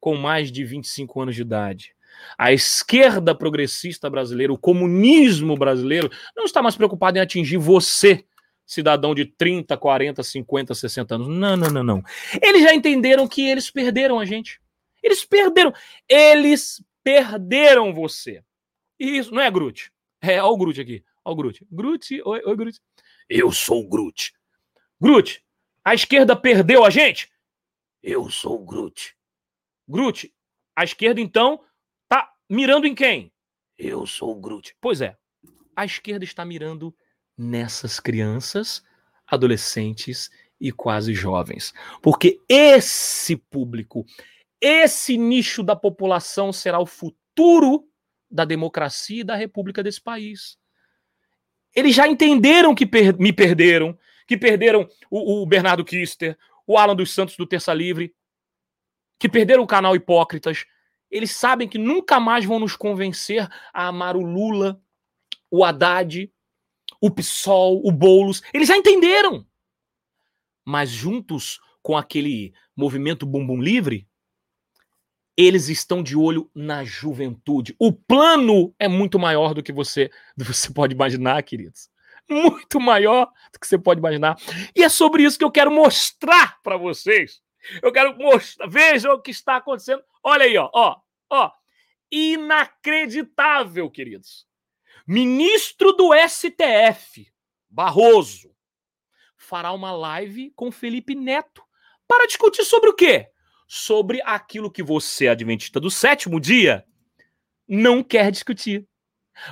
[0.00, 1.94] com mais de 25 anos de idade.
[2.38, 8.24] A esquerda progressista brasileira, o comunismo brasileiro, não está mais preocupado em atingir você,
[8.66, 11.28] cidadão de 30, 40, 50, 60 anos.
[11.28, 12.02] Não, não, não, não.
[12.42, 14.60] Eles já entenderam que eles perderam a gente.
[15.02, 15.72] Eles perderam.
[16.08, 18.42] Eles perderam você.
[18.98, 19.92] E isso não é Groot.
[20.20, 21.04] É, ó o Groot aqui.
[21.24, 21.64] Ó o Groot.
[21.70, 22.80] Groot, oi, oi, Groot.
[23.28, 24.32] Eu sou o Groot.
[25.00, 25.44] Groot,
[25.84, 27.30] a esquerda perdeu a gente?
[28.02, 29.14] Eu sou o Groot.
[29.86, 30.34] Groot,
[30.74, 31.62] a esquerda então
[32.08, 33.32] tá mirando em quem?
[33.76, 34.74] Eu sou o Groot.
[34.80, 35.16] Pois é,
[35.76, 36.94] a esquerda está mirando
[37.36, 38.82] nessas crianças,
[39.26, 41.74] adolescentes e quase jovens.
[42.00, 44.06] Porque esse público
[44.66, 47.86] esse nicho da população será o futuro
[48.30, 50.56] da democracia e da república desse país.
[51.76, 56.96] Eles já entenderam que per me perderam, que perderam o, o Bernardo Kister, o Alan
[56.96, 58.14] dos Santos do Terça Livre,
[59.18, 60.64] que perderam o canal Hipócritas.
[61.10, 64.80] Eles sabem que nunca mais vão nos convencer a amar o Lula,
[65.50, 66.32] o Haddad,
[67.02, 68.40] o PSOL, o Boulos.
[68.54, 69.46] Eles já entenderam.
[70.64, 74.08] Mas juntos com aquele movimento bumbum livre,
[75.36, 77.74] eles estão de olho na juventude.
[77.78, 81.88] O plano é muito maior do que você, do que você pode imaginar, queridos.
[82.28, 84.36] Muito maior do que você pode imaginar.
[84.74, 87.42] E é sobre isso que eu quero mostrar para vocês.
[87.82, 88.66] Eu quero mostrar.
[88.66, 90.02] Vejam o que está acontecendo.
[90.22, 90.96] Olha aí, ó, ó,
[91.30, 91.50] ó.
[92.10, 94.46] Inacreditável, queridos.
[95.06, 97.30] Ministro do STF,
[97.68, 98.54] Barroso,
[99.36, 101.62] fará uma live com Felipe Neto
[102.08, 103.28] para discutir sobre o quê?
[103.66, 106.84] Sobre aquilo que você, adventista do sétimo dia,
[107.68, 108.86] não quer discutir.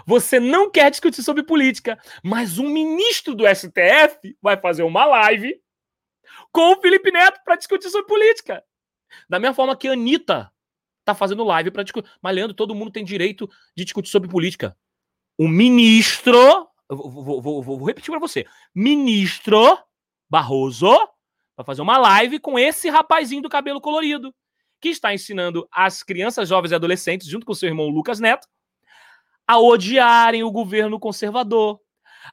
[0.07, 5.61] Você não quer discutir sobre política, mas um ministro do STF vai fazer uma live
[6.53, 8.63] com o Felipe Neto para discutir sobre política.
[9.29, 10.53] Da mesma forma que a Anitta
[11.05, 12.11] tá fazendo live para discutir.
[12.21, 14.77] Mas, Leandro, todo mundo tem direito de discutir sobre política.
[15.37, 16.69] O ministro.
[16.89, 18.47] Vou, vou, vou, vou repetir para você.
[18.75, 19.79] Ministro
[20.31, 20.97] Barroso
[21.57, 24.35] Vai fazer uma live com esse rapazinho do cabelo colorido,
[24.81, 28.49] que está ensinando as crianças, jovens e adolescentes, junto com seu irmão Lucas Neto,
[29.47, 31.81] a odiarem o governo conservador,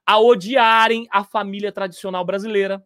[0.06, 2.84] a odiarem a família tradicional brasileira.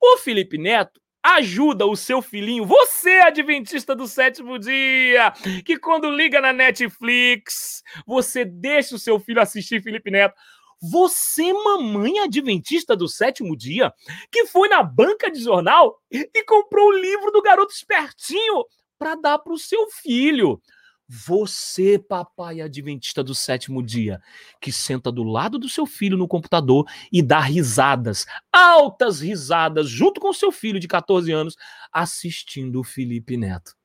[0.00, 5.32] O Felipe Neto ajuda o seu filhinho, você adventista do sétimo dia,
[5.64, 10.34] que quando liga na Netflix, você deixa o seu filho assistir Felipe Neto.
[10.82, 13.94] Você, mamãe adventista do sétimo dia,
[14.32, 18.64] que foi na banca de jornal e comprou o livro do garoto espertinho
[18.98, 20.60] para dar para o seu filho.
[21.08, 24.20] Você, papai adventista do sétimo dia,
[24.60, 30.20] que senta do lado do seu filho no computador e dá risadas, altas risadas, junto
[30.20, 31.56] com seu filho de 14 anos,
[31.92, 33.76] assistindo o Felipe Neto.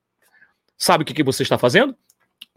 [0.76, 1.94] Sabe o que, que você está fazendo?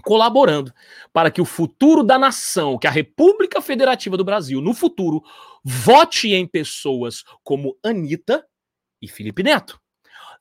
[0.02, 0.74] Colaborando
[1.14, 5.24] para que o futuro da nação, que a República Federativa do Brasil, no futuro,
[5.64, 8.46] vote em pessoas como Anitta
[9.02, 9.80] e Felipe Neto.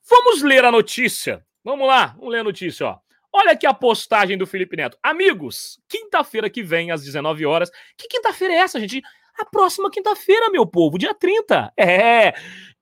[0.09, 1.45] Vamos ler a notícia.
[1.63, 2.97] Vamos lá, vamos ler a notícia, ó.
[3.33, 4.97] Olha aqui a postagem do Felipe Neto.
[5.01, 7.71] Amigos, quinta-feira que vem, às 19 horas.
[7.97, 9.01] Que quinta-feira é essa, gente?
[9.39, 11.71] A próxima quinta-feira, meu povo, dia 30.
[11.77, 12.33] É.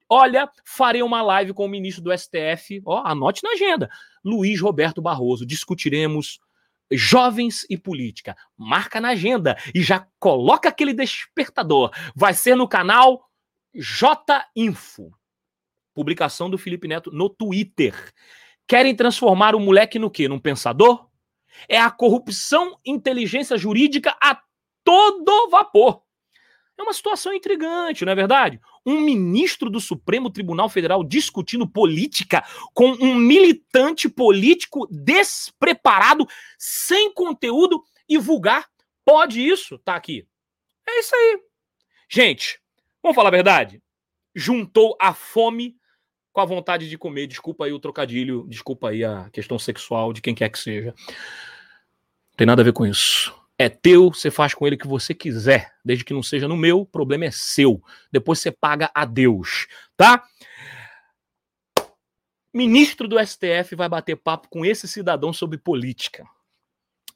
[0.09, 2.81] Olha, farei uma live com o ministro do STF.
[2.83, 3.89] Ó, anote na agenda.
[4.25, 5.45] Luiz Roberto Barroso.
[5.45, 6.39] Discutiremos
[6.91, 8.35] jovens e política.
[8.57, 11.91] Marca na agenda e já coloca aquele despertador.
[12.15, 13.29] Vai ser no canal
[13.73, 15.11] J Info.
[15.93, 17.93] Publicação do Felipe Neto no Twitter.
[18.67, 20.27] Querem transformar o moleque no quê?
[20.27, 21.09] Num pensador?
[21.67, 24.39] É a corrupção inteligência jurídica a
[24.83, 26.03] todo vapor.
[26.77, 28.61] É uma situação intrigante, não é verdade?
[28.85, 37.83] Um ministro do Supremo Tribunal Federal discutindo política com um militante político despreparado, sem conteúdo
[38.07, 38.67] e vulgar.
[39.05, 39.77] Pode isso?
[39.79, 40.27] Tá aqui.
[40.87, 41.39] É isso aí.
[42.09, 42.59] Gente,
[43.01, 43.81] vamos falar a verdade?
[44.35, 45.75] Juntou a fome
[46.31, 47.27] com a vontade de comer.
[47.27, 50.93] Desculpa aí o trocadilho, desculpa aí a questão sexual de quem quer que seja.
[52.35, 53.38] Tem nada a ver com isso.
[53.61, 56.55] É teu, você faz com ele o que você quiser, desde que não seja no
[56.55, 57.83] meu, o problema é seu.
[58.09, 59.67] Depois você paga a Deus,
[59.97, 60.23] tá?
[62.53, 66.25] Ministro do STF vai bater papo com esse cidadão sobre política.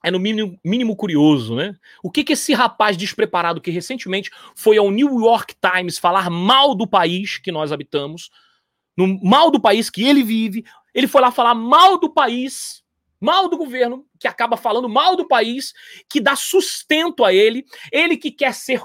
[0.04, 1.78] É no mínimo, mínimo curioso, né?
[2.04, 6.76] O que, que esse rapaz despreparado que recentemente foi ao New York Times falar mal
[6.76, 8.30] do país que nós habitamos,
[8.98, 10.66] no mal do país que ele vive.
[10.94, 12.83] Ele foi lá falar mal do país,
[13.24, 15.74] mal do governo, que acaba falando mal do país,
[16.10, 17.66] que dá sustento a ele.
[17.92, 18.82] Ele que quer ser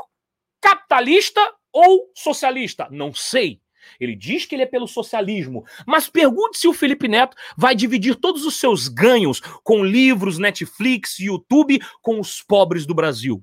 [0.61, 1.41] capitalista
[1.73, 2.89] ou socialista?
[2.91, 3.61] Não sei.
[3.99, 8.15] Ele diz que ele é pelo socialismo, mas pergunte se o Felipe Neto vai dividir
[8.15, 13.43] todos os seus ganhos com livros, Netflix, YouTube com os pobres do Brasil.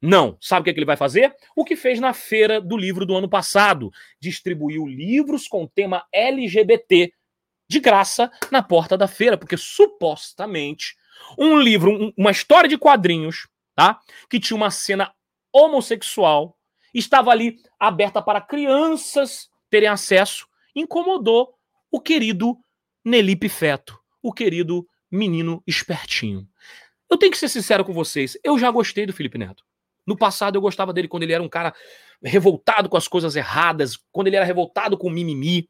[0.00, 0.36] Não.
[0.40, 1.34] Sabe o que, é que ele vai fazer?
[1.56, 3.90] O que fez na feira do livro do ano passado:
[4.20, 7.12] distribuiu livros com tema LGBT
[7.70, 10.96] de graça na porta da feira, porque supostamente
[11.38, 14.00] um livro, um, uma história de quadrinhos, tá?
[14.28, 15.14] Que tinha uma cena
[15.52, 16.58] homossexual,
[16.92, 21.54] estava ali aberta para crianças terem acesso, incomodou
[21.92, 22.58] o querido
[23.04, 26.48] Nelipe Feto, o querido menino espertinho.
[27.08, 29.64] Eu tenho que ser sincero com vocês, eu já gostei do Felipe Neto.
[30.04, 31.72] No passado eu gostava dele quando ele era um cara
[32.20, 35.68] revoltado com as coisas erradas, quando ele era revoltado com o mimimi,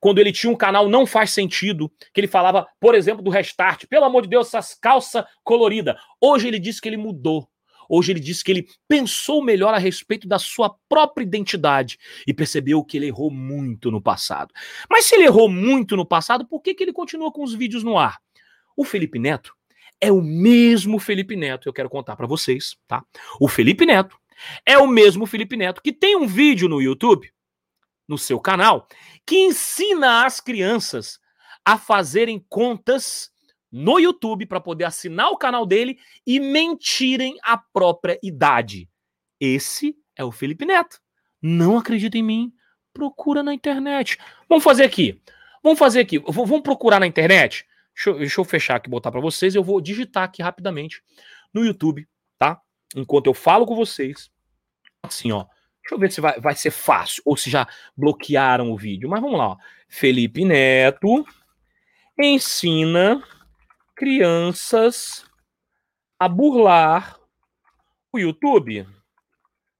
[0.00, 3.86] quando ele tinha um canal Não Faz Sentido, que ele falava, por exemplo, do Restart.
[3.86, 5.96] Pelo amor de Deus, essas calças coloridas.
[6.20, 7.48] Hoje ele disse que ele mudou.
[7.88, 12.84] Hoje ele disse que ele pensou melhor a respeito da sua própria identidade e percebeu
[12.84, 14.52] que ele errou muito no passado.
[14.90, 17.82] Mas se ele errou muito no passado, por que, que ele continua com os vídeos
[17.82, 18.18] no ar?
[18.76, 19.54] O Felipe Neto
[20.00, 23.02] é o mesmo Felipe Neto, eu quero contar para vocês, tá?
[23.40, 24.16] O Felipe Neto
[24.64, 27.32] é o mesmo Felipe Neto que tem um vídeo no YouTube,
[28.08, 28.88] no seu canal,
[29.26, 31.20] que ensina as crianças
[31.64, 33.30] a fazerem contas
[33.70, 38.88] no YouTube para poder assinar o canal dele e mentirem a própria idade.
[39.38, 41.00] Esse é o Felipe Neto.
[41.42, 42.52] Não acredita em mim?
[42.94, 44.16] Procura na internet.
[44.48, 45.20] Vamos fazer aqui.
[45.62, 46.18] Vamos fazer aqui.
[46.18, 47.66] Vamos procurar na internet
[47.98, 49.56] Deixa eu, deixa eu fechar aqui botar para vocês.
[49.56, 51.02] Eu vou digitar aqui rapidamente
[51.52, 52.62] no YouTube, tá?
[52.94, 54.30] Enquanto eu falo com vocês.
[55.02, 55.44] Assim, ó.
[55.88, 59.08] Deixa eu ver se vai, vai ser fácil ou se já bloquearam o vídeo.
[59.08, 59.56] Mas vamos lá, ó.
[59.88, 61.24] Felipe Neto
[62.18, 63.22] ensina
[63.96, 65.24] crianças
[66.18, 67.18] a burlar
[68.12, 68.86] o YouTube.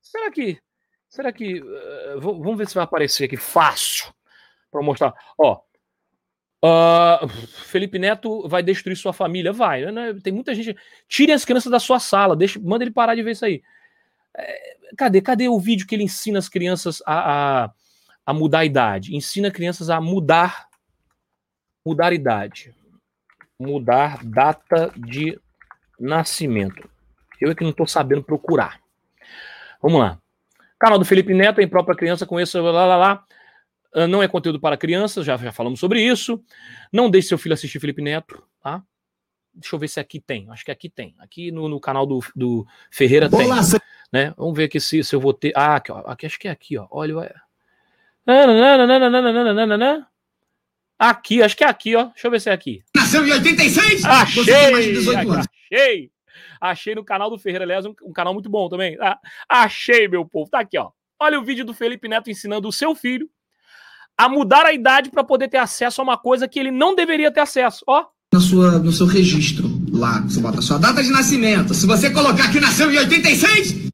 [0.00, 0.58] Será que.
[1.10, 1.60] Será que.
[1.60, 4.10] Uh, vamos ver se vai aparecer aqui fácil
[4.70, 5.14] para mostrar.
[5.36, 5.60] Ó,
[6.60, 7.28] Uh,
[7.66, 9.52] Felipe Neto vai destruir sua família?
[9.52, 9.92] Vai.
[9.92, 10.12] Né?
[10.20, 10.76] Tem muita gente.
[11.06, 13.62] Tire as crianças da sua sala, deixe, manda ele parar de ver isso aí.
[14.96, 15.20] Cadê?
[15.20, 17.70] Cadê o vídeo que ele ensina as crianças a, a,
[18.26, 19.14] a mudar a idade?
[19.14, 20.68] Ensina crianças a mudar
[21.84, 22.74] mudar idade.
[23.58, 25.38] Mudar data de
[25.98, 26.88] nascimento.
[27.40, 28.80] Eu é que não estou sabendo procurar.
[29.80, 30.18] Vamos lá.
[30.78, 33.24] Canal do Felipe Neto, em própria criança, conheça lá, lá, lá.
[33.94, 36.42] Ah, não é conteúdo para crianças, já, já falamos sobre isso.
[36.92, 38.82] Não deixe seu filho assistir Felipe Neto, tá?
[39.54, 40.48] Deixa eu ver se aqui tem.
[40.50, 41.16] Acho que aqui tem.
[41.18, 43.48] Aqui no, no canal do, do Ferreira tem.
[44.12, 44.32] Né?
[44.36, 45.52] Vamos ver aqui se, se eu vou ter.
[45.54, 45.98] Ah, aqui, ó.
[46.06, 46.86] aqui acho que é aqui, ó.
[46.90, 47.34] Olha.
[50.98, 52.06] Aqui, acho que é aqui, ó.
[52.06, 52.82] Deixa eu ver se é aqui.
[52.94, 54.04] Nasceu em 86?
[54.04, 54.44] Achei!
[54.44, 55.46] Você tem mais de 18 anos.
[55.70, 56.10] Achei!
[56.60, 58.96] Achei no canal do Ferreira, aliás, um, um canal muito bom também.
[59.00, 59.18] Ah,
[59.48, 60.50] achei, meu povo.
[60.50, 60.90] Tá aqui, ó.
[61.20, 63.28] Olha o vídeo do Felipe Neto ensinando o seu filho
[64.16, 67.30] a mudar a idade para poder ter acesso a uma coisa que ele não deveria
[67.30, 67.84] ter acesso.
[67.86, 68.04] Ó.
[68.32, 71.72] Na sua, no seu registro lá, você bota a sua data de nascimento.
[71.72, 73.87] Se você colocar que nasceu em 86,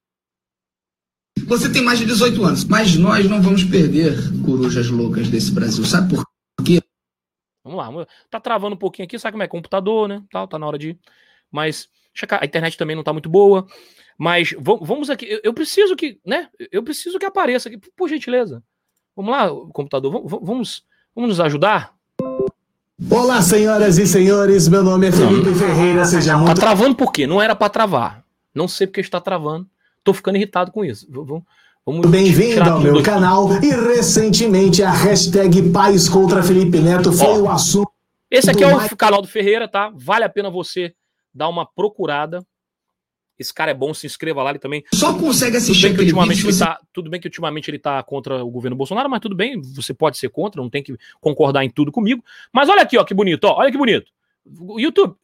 [1.45, 2.65] você tem mais de 18 anos.
[2.65, 5.85] Mas nós não vamos perder corujas loucas desse Brasil.
[5.85, 6.25] Sabe por
[6.65, 6.83] quê?
[7.63, 8.07] Vamos lá.
[8.31, 9.49] Tá travando um pouquinho aqui, sabe como é?
[9.49, 10.23] Computador, né?
[10.31, 10.99] Tá, tá na hora de.
[11.51, 11.89] Mas
[12.41, 13.67] a internet também não tá muito boa.
[14.19, 15.41] Mas vamos aqui.
[15.43, 16.49] Eu preciso que, né?
[16.71, 18.63] Eu preciso que apareça aqui, por gentileza.
[19.17, 21.95] Vamos lá, computador, vamos, vamos nos ajudar?
[23.11, 26.49] Olá, senhoras e senhores, meu nome é Felipe não, Ferreira, seja muito...
[26.49, 27.27] Tá travando por quê?
[27.27, 28.25] Não era para travar.
[28.53, 29.69] Não sei porque está travando.
[30.05, 31.07] Tô ficando irritado com isso.
[31.11, 33.49] Vamos, Bem-vindo ao meu canal.
[33.63, 37.91] E recentemente a hashtag Pais contra Felipe Neto foi Ó, o assunto.
[38.31, 39.91] Esse aqui é o canal do Ferreira, tá?
[39.95, 40.95] Vale a pena você
[41.33, 42.47] dar uma procurada.
[43.39, 44.85] Esse cara é bom, se inscreva lá, ele também.
[44.93, 48.03] Só consegue assistir tudo bem, que ultimamente ele tá, tudo bem que ultimamente ele tá
[48.03, 51.65] contra o governo Bolsonaro, mas tudo bem, você pode ser contra, não tem que concordar
[51.65, 52.23] em tudo comigo.
[52.53, 54.13] Mas olha aqui, ó, que bonito, ó, olha que bonito.
[54.61, 55.17] O YouTube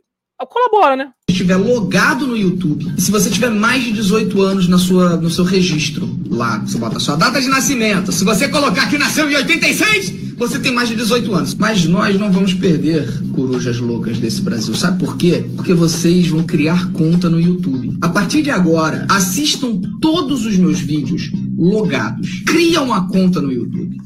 [0.46, 1.10] colabora, né?
[1.28, 5.30] Se estiver logado no YouTube, se você tiver mais de 18 anos na sua, no
[5.30, 8.12] seu registro lá, você bota a sua data de nascimento.
[8.12, 11.54] Se você colocar que nasceu em 86, você tem mais de 18 anos.
[11.54, 14.74] Mas nós não vamos perder corujas loucas desse Brasil.
[14.74, 15.44] Sabe por quê?
[15.54, 17.98] Porque vocês vão criar conta no YouTube.
[18.00, 22.42] A partir de agora, assistam todos os meus vídeos logados.
[22.46, 23.98] Cria uma conta no YouTube.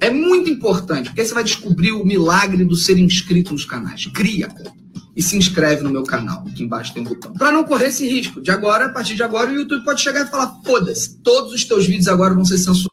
[0.00, 4.06] É muito importante, porque você vai descobrir o milagre do ser inscrito nos canais.
[4.06, 4.81] Cria conta
[5.14, 6.44] e se inscreve no meu canal.
[6.46, 7.32] Aqui embaixo tem um botão.
[7.34, 8.40] Para não correr esse risco.
[8.40, 11.64] De agora, a partir de agora, o YouTube pode chegar e falar: foda-se, todos os
[11.64, 12.90] teus vídeos agora vão ser censurados.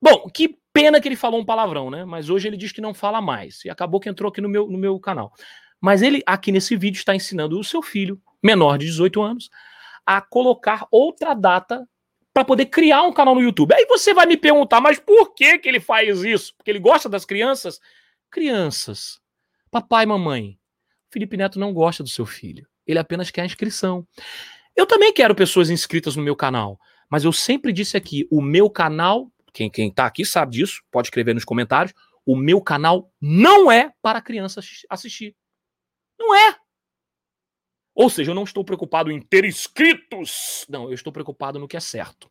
[0.00, 2.04] Bom, que Pena que ele falou um palavrão, né?
[2.04, 3.64] Mas hoje ele diz que não fala mais.
[3.64, 5.32] E acabou que entrou aqui no meu, no meu canal.
[5.80, 9.48] Mas ele, aqui nesse vídeo, está ensinando o seu filho, menor de 18 anos,
[10.04, 11.88] a colocar outra data
[12.32, 13.72] para poder criar um canal no YouTube.
[13.72, 16.52] Aí você vai me perguntar, mas por que, que ele faz isso?
[16.56, 17.78] Porque ele gosta das crianças?
[18.28, 19.20] Crianças.
[19.70, 20.58] Papai e mamãe.
[21.14, 22.66] Felipe Neto não gosta do seu filho.
[22.86, 24.06] Ele apenas quer a inscrição.
[24.76, 26.78] Eu também quero pessoas inscritas no meu canal.
[27.08, 31.06] Mas eu sempre disse aqui: o meu canal quem, quem tá aqui sabe disso, pode
[31.06, 31.94] escrever nos comentários.
[32.26, 35.36] O meu canal não é para crianças assistir.
[36.18, 36.56] Não é.
[37.94, 40.66] Ou seja, eu não estou preocupado em ter inscritos.
[40.68, 42.28] Não, eu estou preocupado no que é certo.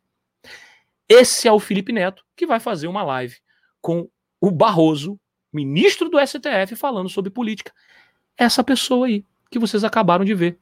[1.08, 3.36] Esse é o Felipe Neto que vai fazer uma live
[3.80, 5.18] com o Barroso,
[5.50, 7.72] ministro do STF, falando sobre política.
[8.36, 10.58] Essa pessoa aí que vocês acabaram de ver.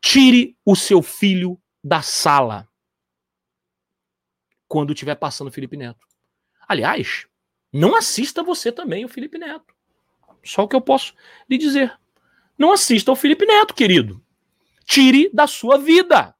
[0.00, 2.68] Tire o seu filho da sala
[4.68, 6.06] quando estiver passando o Felipe Neto.
[6.68, 7.26] Aliás,
[7.72, 9.74] não assista você também o Felipe Neto.
[10.44, 11.14] Só o que eu posso
[11.48, 11.98] lhe dizer.
[12.58, 14.22] Não assista ao Felipe Neto, querido.
[14.84, 16.34] Tire da sua vida.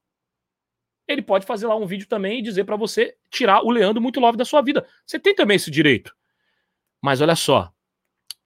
[1.09, 4.21] Ele pode fazer lá um vídeo também e dizer para você tirar o Leandro muito
[4.21, 4.87] love da sua vida.
[5.05, 6.15] Você tem também esse direito.
[7.01, 7.73] Mas olha só,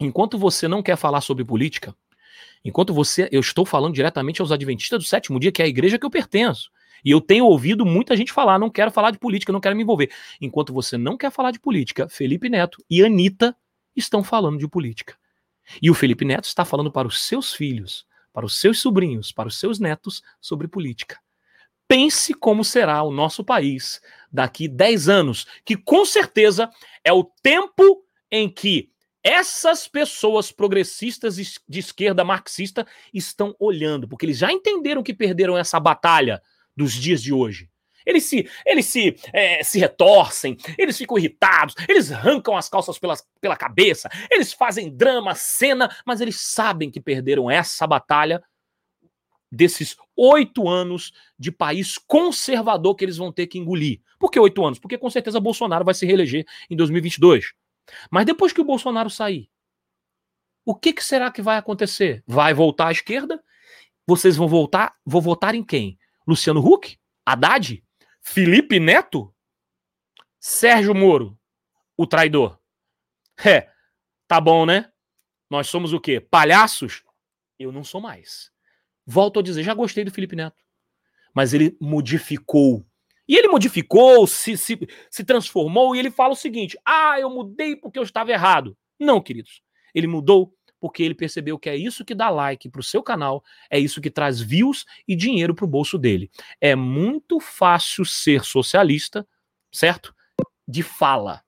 [0.01, 1.95] enquanto você não quer falar sobre política,
[2.65, 5.99] enquanto você, eu estou falando diretamente aos adventistas do sétimo dia, que é a igreja
[5.99, 6.71] que eu pertenço.
[7.05, 9.83] E eu tenho ouvido muita gente falar: não quero falar de política, não quero me
[9.83, 10.11] envolver.
[10.41, 13.57] Enquanto você não quer falar de política, Felipe Neto e Anitta
[13.95, 15.15] estão falando de política.
[15.81, 19.49] E o Felipe Neto está falando para os seus filhos, para os seus sobrinhos, para
[19.49, 21.19] os seus netos sobre política.
[21.87, 26.71] Pense como será o nosso país daqui 10 anos, que com certeza
[27.05, 28.91] é o tempo em que
[29.23, 35.79] essas pessoas progressistas de esquerda marxista estão olhando, porque eles já entenderam que perderam essa
[35.79, 36.43] batalha
[36.77, 37.69] dos dias de hoje.
[38.05, 43.15] Eles se, eles se, é, se retorcem, eles ficam irritados, eles arrancam as calças pela,
[43.41, 48.43] pela cabeça, eles fazem drama, cena, mas eles sabem que perderam essa batalha
[49.53, 54.01] desses oito anos de país conservador que eles vão ter que engolir.
[54.19, 54.79] Por que oito anos?
[54.79, 57.53] Porque com certeza Bolsonaro vai se reeleger em 2022.
[58.11, 59.51] Mas depois que o Bolsonaro sair,
[60.65, 62.23] o que, que será que vai acontecer?
[62.27, 63.43] Vai voltar à esquerda?
[64.07, 64.95] Vocês vão voltar?
[65.05, 65.99] Vou votar em quem?
[66.27, 67.83] Luciano Huck, Haddad,
[68.21, 69.35] Felipe Neto,
[70.39, 71.39] Sérgio Moro,
[71.97, 72.59] o traidor.
[73.45, 73.71] É,
[74.29, 74.93] tá bom, né?
[75.49, 76.21] Nós somos o quê?
[76.21, 77.03] Palhaços?
[77.59, 78.51] Eu não sou mais.
[79.07, 80.63] Volto a dizer, já gostei do Felipe Neto.
[81.35, 82.87] mas ele modificou.
[83.31, 84.77] E ele modificou, se, se,
[85.09, 88.77] se transformou, e ele fala o seguinte: ah, eu mudei porque eu estava errado.
[88.99, 89.63] Não, queridos.
[89.95, 93.45] Ele mudou porque ele percebeu que é isso que dá like para o seu canal,
[93.71, 96.29] é isso que traz views e dinheiro para o bolso dele.
[96.61, 99.25] É muito fácil ser socialista,
[99.71, 100.13] certo?
[100.67, 101.41] De fala.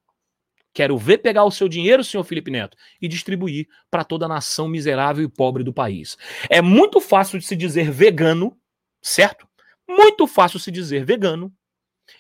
[0.72, 4.68] Quero ver pegar o seu dinheiro, senhor Felipe Neto, e distribuir para toda a nação
[4.68, 6.16] miserável e pobre do país.
[6.48, 8.56] É muito fácil de se dizer vegano,
[9.02, 9.48] certo?
[9.88, 11.52] Muito fácil se dizer vegano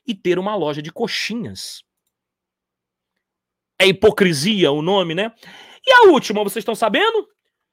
[0.06, 1.82] e ter uma loja de coxinhas.
[3.78, 5.32] É hipocrisia o nome, né?
[5.86, 7.28] E a última, vocês estão sabendo?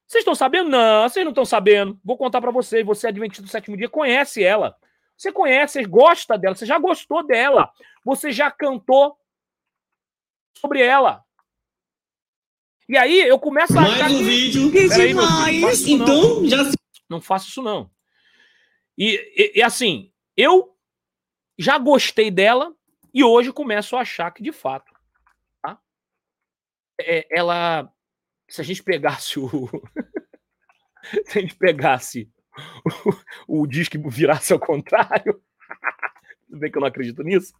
[0.08, 0.70] Vocês estão sabendo?
[0.70, 2.00] Não, vocês não estão sabendo.
[2.04, 2.84] Vou contar para vocês.
[2.84, 4.76] Você, é adventista do sétimo dia, conhece ela.
[5.16, 7.70] Você conhece, você gosta dela, você já gostou dela.
[8.04, 9.16] Você já cantou
[10.58, 11.24] sobre ela.
[12.88, 13.82] E aí eu começo a.
[13.82, 14.24] Mais um que...
[14.24, 14.72] vídeo.
[14.72, 15.88] Peraí, mais.
[15.88, 16.58] Então, já.
[17.08, 17.92] Não faço isso, não.
[18.98, 20.76] E, e, e assim, eu
[21.60, 22.74] já gostei dela
[23.14, 24.94] e hoje começo a achar que, de fato,
[25.62, 25.78] tá?
[27.02, 27.92] é, ela
[28.48, 29.50] se a gente pegasse o.
[31.28, 32.32] se a gente pegasse
[33.48, 35.42] o, o disco virasse ao contrário.
[36.48, 37.54] Tudo bem que eu não acredito nisso.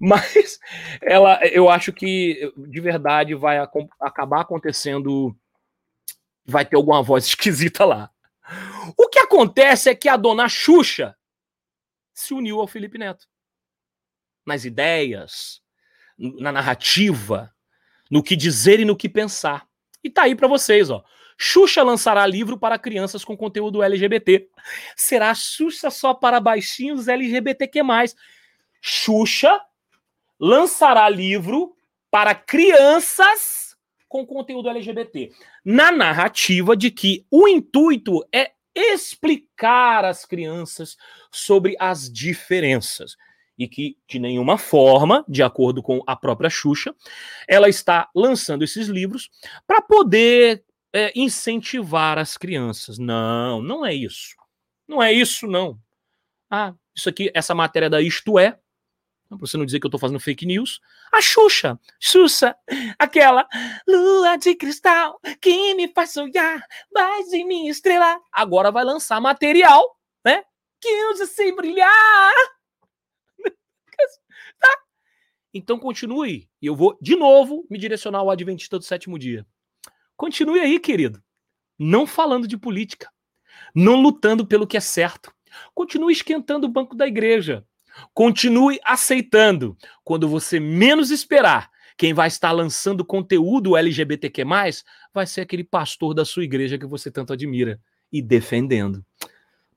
[0.00, 0.58] Mas
[1.02, 3.58] ela, eu acho que de verdade vai
[4.00, 5.36] acabar acontecendo.
[6.44, 8.10] Vai ter alguma voz esquisita lá.
[8.96, 11.14] O que acontece é que a dona Xuxa
[12.16, 13.28] se uniu ao Felipe Neto.
[14.44, 15.60] Nas ideias,
[16.18, 17.54] na narrativa,
[18.10, 19.68] no que dizer e no que pensar.
[20.02, 21.04] E tá aí para vocês, ó.
[21.38, 24.48] Xuxa lançará livro para crianças com conteúdo LGBT.
[24.96, 27.82] Será Xuxa só para baixinhos LGBTQ+.
[28.80, 29.60] Xuxa
[30.40, 31.76] lançará livro
[32.10, 33.76] para crianças
[34.08, 35.32] com conteúdo LGBT.
[35.62, 39.45] Na narrativa de que o intuito é explicar
[40.04, 40.96] às crianças
[41.30, 43.16] sobre as diferenças
[43.58, 46.94] e que, de nenhuma forma, de acordo com a própria Xuxa,
[47.48, 49.30] ela está lançando esses livros
[49.66, 52.98] para poder é, incentivar as crianças.
[52.98, 54.34] Não, não é isso.
[54.86, 55.78] Não é isso, não.
[56.50, 58.58] Ah, isso aqui, essa matéria da Isto É,
[59.28, 60.80] para você não dizer que eu estou fazendo fake news,
[61.12, 62.56] a Xuxa, Xuxa,
[62.98, 63.46] aquela
[63.86, 66.62] lua de cristal que me faz sonhar
[66.92, 70.44] mais em minha estrela, agora vai lançar material, né?
[70.80, 72.32] Que eu sei brilhar
[74.58, 74.68] Tá?
[75.52, 76.48] Então continue.
[76.60, 79.46] E eu vou, de novo, me direcionar ao Adventista do sétimo dia.
[80.16, 81.22] Continue aí, querido.
[81.78, 83.10] Não falando de política.
[83.74, 85.32] Não lutando pelo que é certo.
[85.74, 87.66] Continue esquentando o banco da igreja.
[88.12, 89.76] Continue aceitando.
[90.04, 94.44] Quando você menos esperar, quem vai estar lançando conteúdo LGBTQ,
[95.12, 97.80] vai ser aquele pastor da sua igreja que você tanto admira
[98.12, 99.04] e defendendo.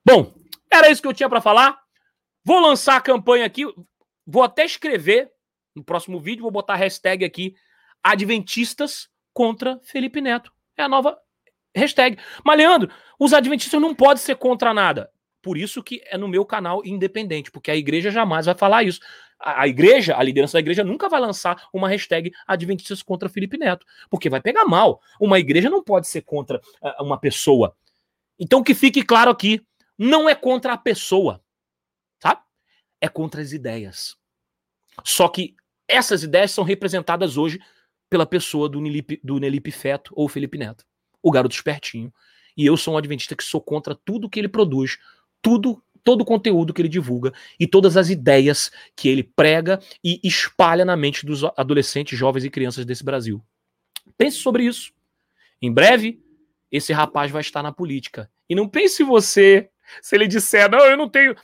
[0.06, 0.34] Bom,
[0.72, 1.80] era isso que eu tinha para falar.
[2.44, 3.64] Vou lançar a campanha aqui.
[4.26, 5.32] Vou até escrever
[5.76, 7.56] no próximo vídeo, vou botar a hashtag aqui
[8.04, 10.52] Adventistas contra Felipe Neto.
[10.78, 11.18] É a nova
[11.76, 12.18] hashtag.
[12.44, 12.90] Mas, Leandro,
[13.20, 15.10] os adventistas não podem ser contra nada.
[15.42, 19.00] Por isso que é no meu canal independente, porque a igreja jamais vai falar isso.
[19.40, 23.86] A, igreja, a liderança da igreja, nunca vai lançar uma hashtag Adventistas contra Felipe Neto,
[24.10, 25.02] porque vai pegar mal.
[25.20, 27.74] Uma igreja não pode ser contra uh, uma pessoa.
[28.38, 29.66] Então, que fique claro aqui:
[29.98, 31.42] não é contra a pessoa,
[32.20, 32.44] tá?
[33.00, 34.18] É contra as ideias.
[35.06, 35.56] Só que
[35.88, 37.62] essas ideias são representadas hoje
[38.10, 40.86] pela pessoa do Nelipe, do Nelipe Feto ou Felipe Neto,
[41.22, 42.14] o garoto espertinho.
[42.58, 44.98] E eu sou um adventista que sou contra tudo que ele produz,
[45.42, 50.20] tudo, todo o conteúdo que ele divulga e todas as ideias que ele prega e
[50.24, 53.42] espalha na mente dos adolescentes, jovens e crianças desse Brasil.
[54.18, 54.92] Pense sobre isso.
[55.62, 56.22] Em breve,
[56.72, 58.30] esse rapaz vai estar na política.
[58.50, 59.70] E não pense você
[60.02, 61.36] se ele disser, não, eu não tenho.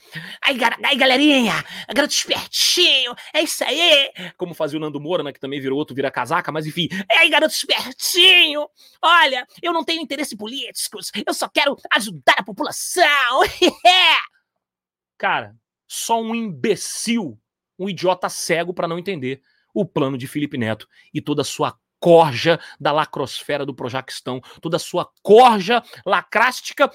[0.42, 4.10] Aí, aí galerinha, garoto espertinho, é isso aí.
[4.36, 5.32] Como fazia o Nando Moura, né?
[5.32, 6.88] Que também virou outro, vira casaca, mas enfim.
[7.10, 8.68] É aí, garoto espertinho.
[9.02, 13.04] Olha, eu não tenho interesse políticos, eu só quero ajudar a população.
[15.18, 15.56] Cara,
[15.88, 17.38] só um imbecil,
[17.78, 19.40] um idiota cego para não entender
[19.72, 24.76] o plano de Felipe Neto e toda a sua corja da lacrosfera do Projaquistão, toda
[24.76, 26.90] a sua corja lacrástica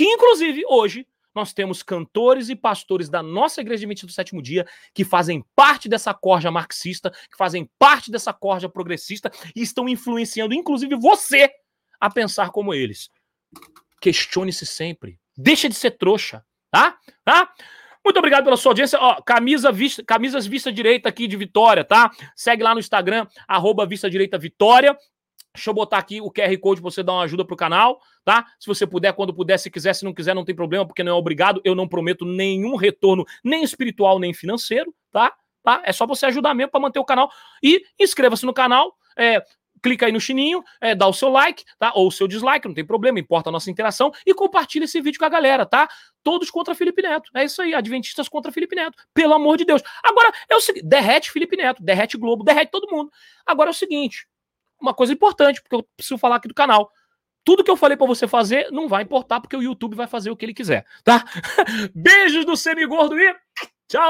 [0.00, 4.66] que inclusive hoje nós temos cantores e pastores da nossa igreja de do sétimo dia
[4.94, 10.54] que fazem parte dessa corja marxista, que fazem parte dessa corja progressista e estão influenciando
[10.54, 11.50] inclusive você
[12.00, 13.10] a pensar como eles.
[14.00, 15.20] Questione-se sempre.
[15.36, 16.96] Deixa de ser trouxa, tá?
[17.22, 17.52] Tá?
[18.02, 18.98] Muito obrigado pela sua audiência.
[18.98, 22.10] Ó, camisa vista, camisas vista direita aqui de Vitória, tá?
[22.34, 24.96] Segue lá no Instagram, arroba vista direita Vitória.
[25.54, 28.46] Deixa eu botar aqui o QR Code pra você dar uma ajuda pro canal, tá?
[28.58, 31.12] Se você puder, quando puder, se quiser, se não quiser, não tem problema, porque não
[31.12, 31.60] é obrigado.
[31.64, 35.34] Eu não prometo nenhum retorno, nem espiritual, nem financeiro, tá?
[35.62, 35.82] tá?
[35.84, 37.30] É só você ajudar mesmo para manter o canal.
[37.62, 39.44] E inscreva-se no canal, é,
[39.82, 41.92] clica aí no sininho, é, dá o seu like, tá?
[41.94, 44.12] Ou o seu dislike, não tem problema, importa a nossa interação.
[44.24, 45.88] E compartilha esse vídeo com a galera, tá?
[46.22, 47.30] Todos contra Felipe Neto.
[47.34, 48.96] É isso aí, Adventistas contra Felipe Neto.
[49.12, 49.82] Pelo amor de Deus.
[50.02, 53.10] Agora, é o seguinte, derrete Felipe Neto, derrete Globo, derrete todo mundo.
[53.46, 54.26] Agora é o seguinte,
[54.80, 56.90] uma coisa importante, porque eu preciso falar aqui do canal.
[57.44, 60.30] Tudo que eu falei para você fazer não vai importar, porque o YouTube vai fazer
[60.30, 61.24] o que ele quiser, tá?
[61.94, 63.34] Beijos do Semigordo e
[63.88, 64.00] Tchau!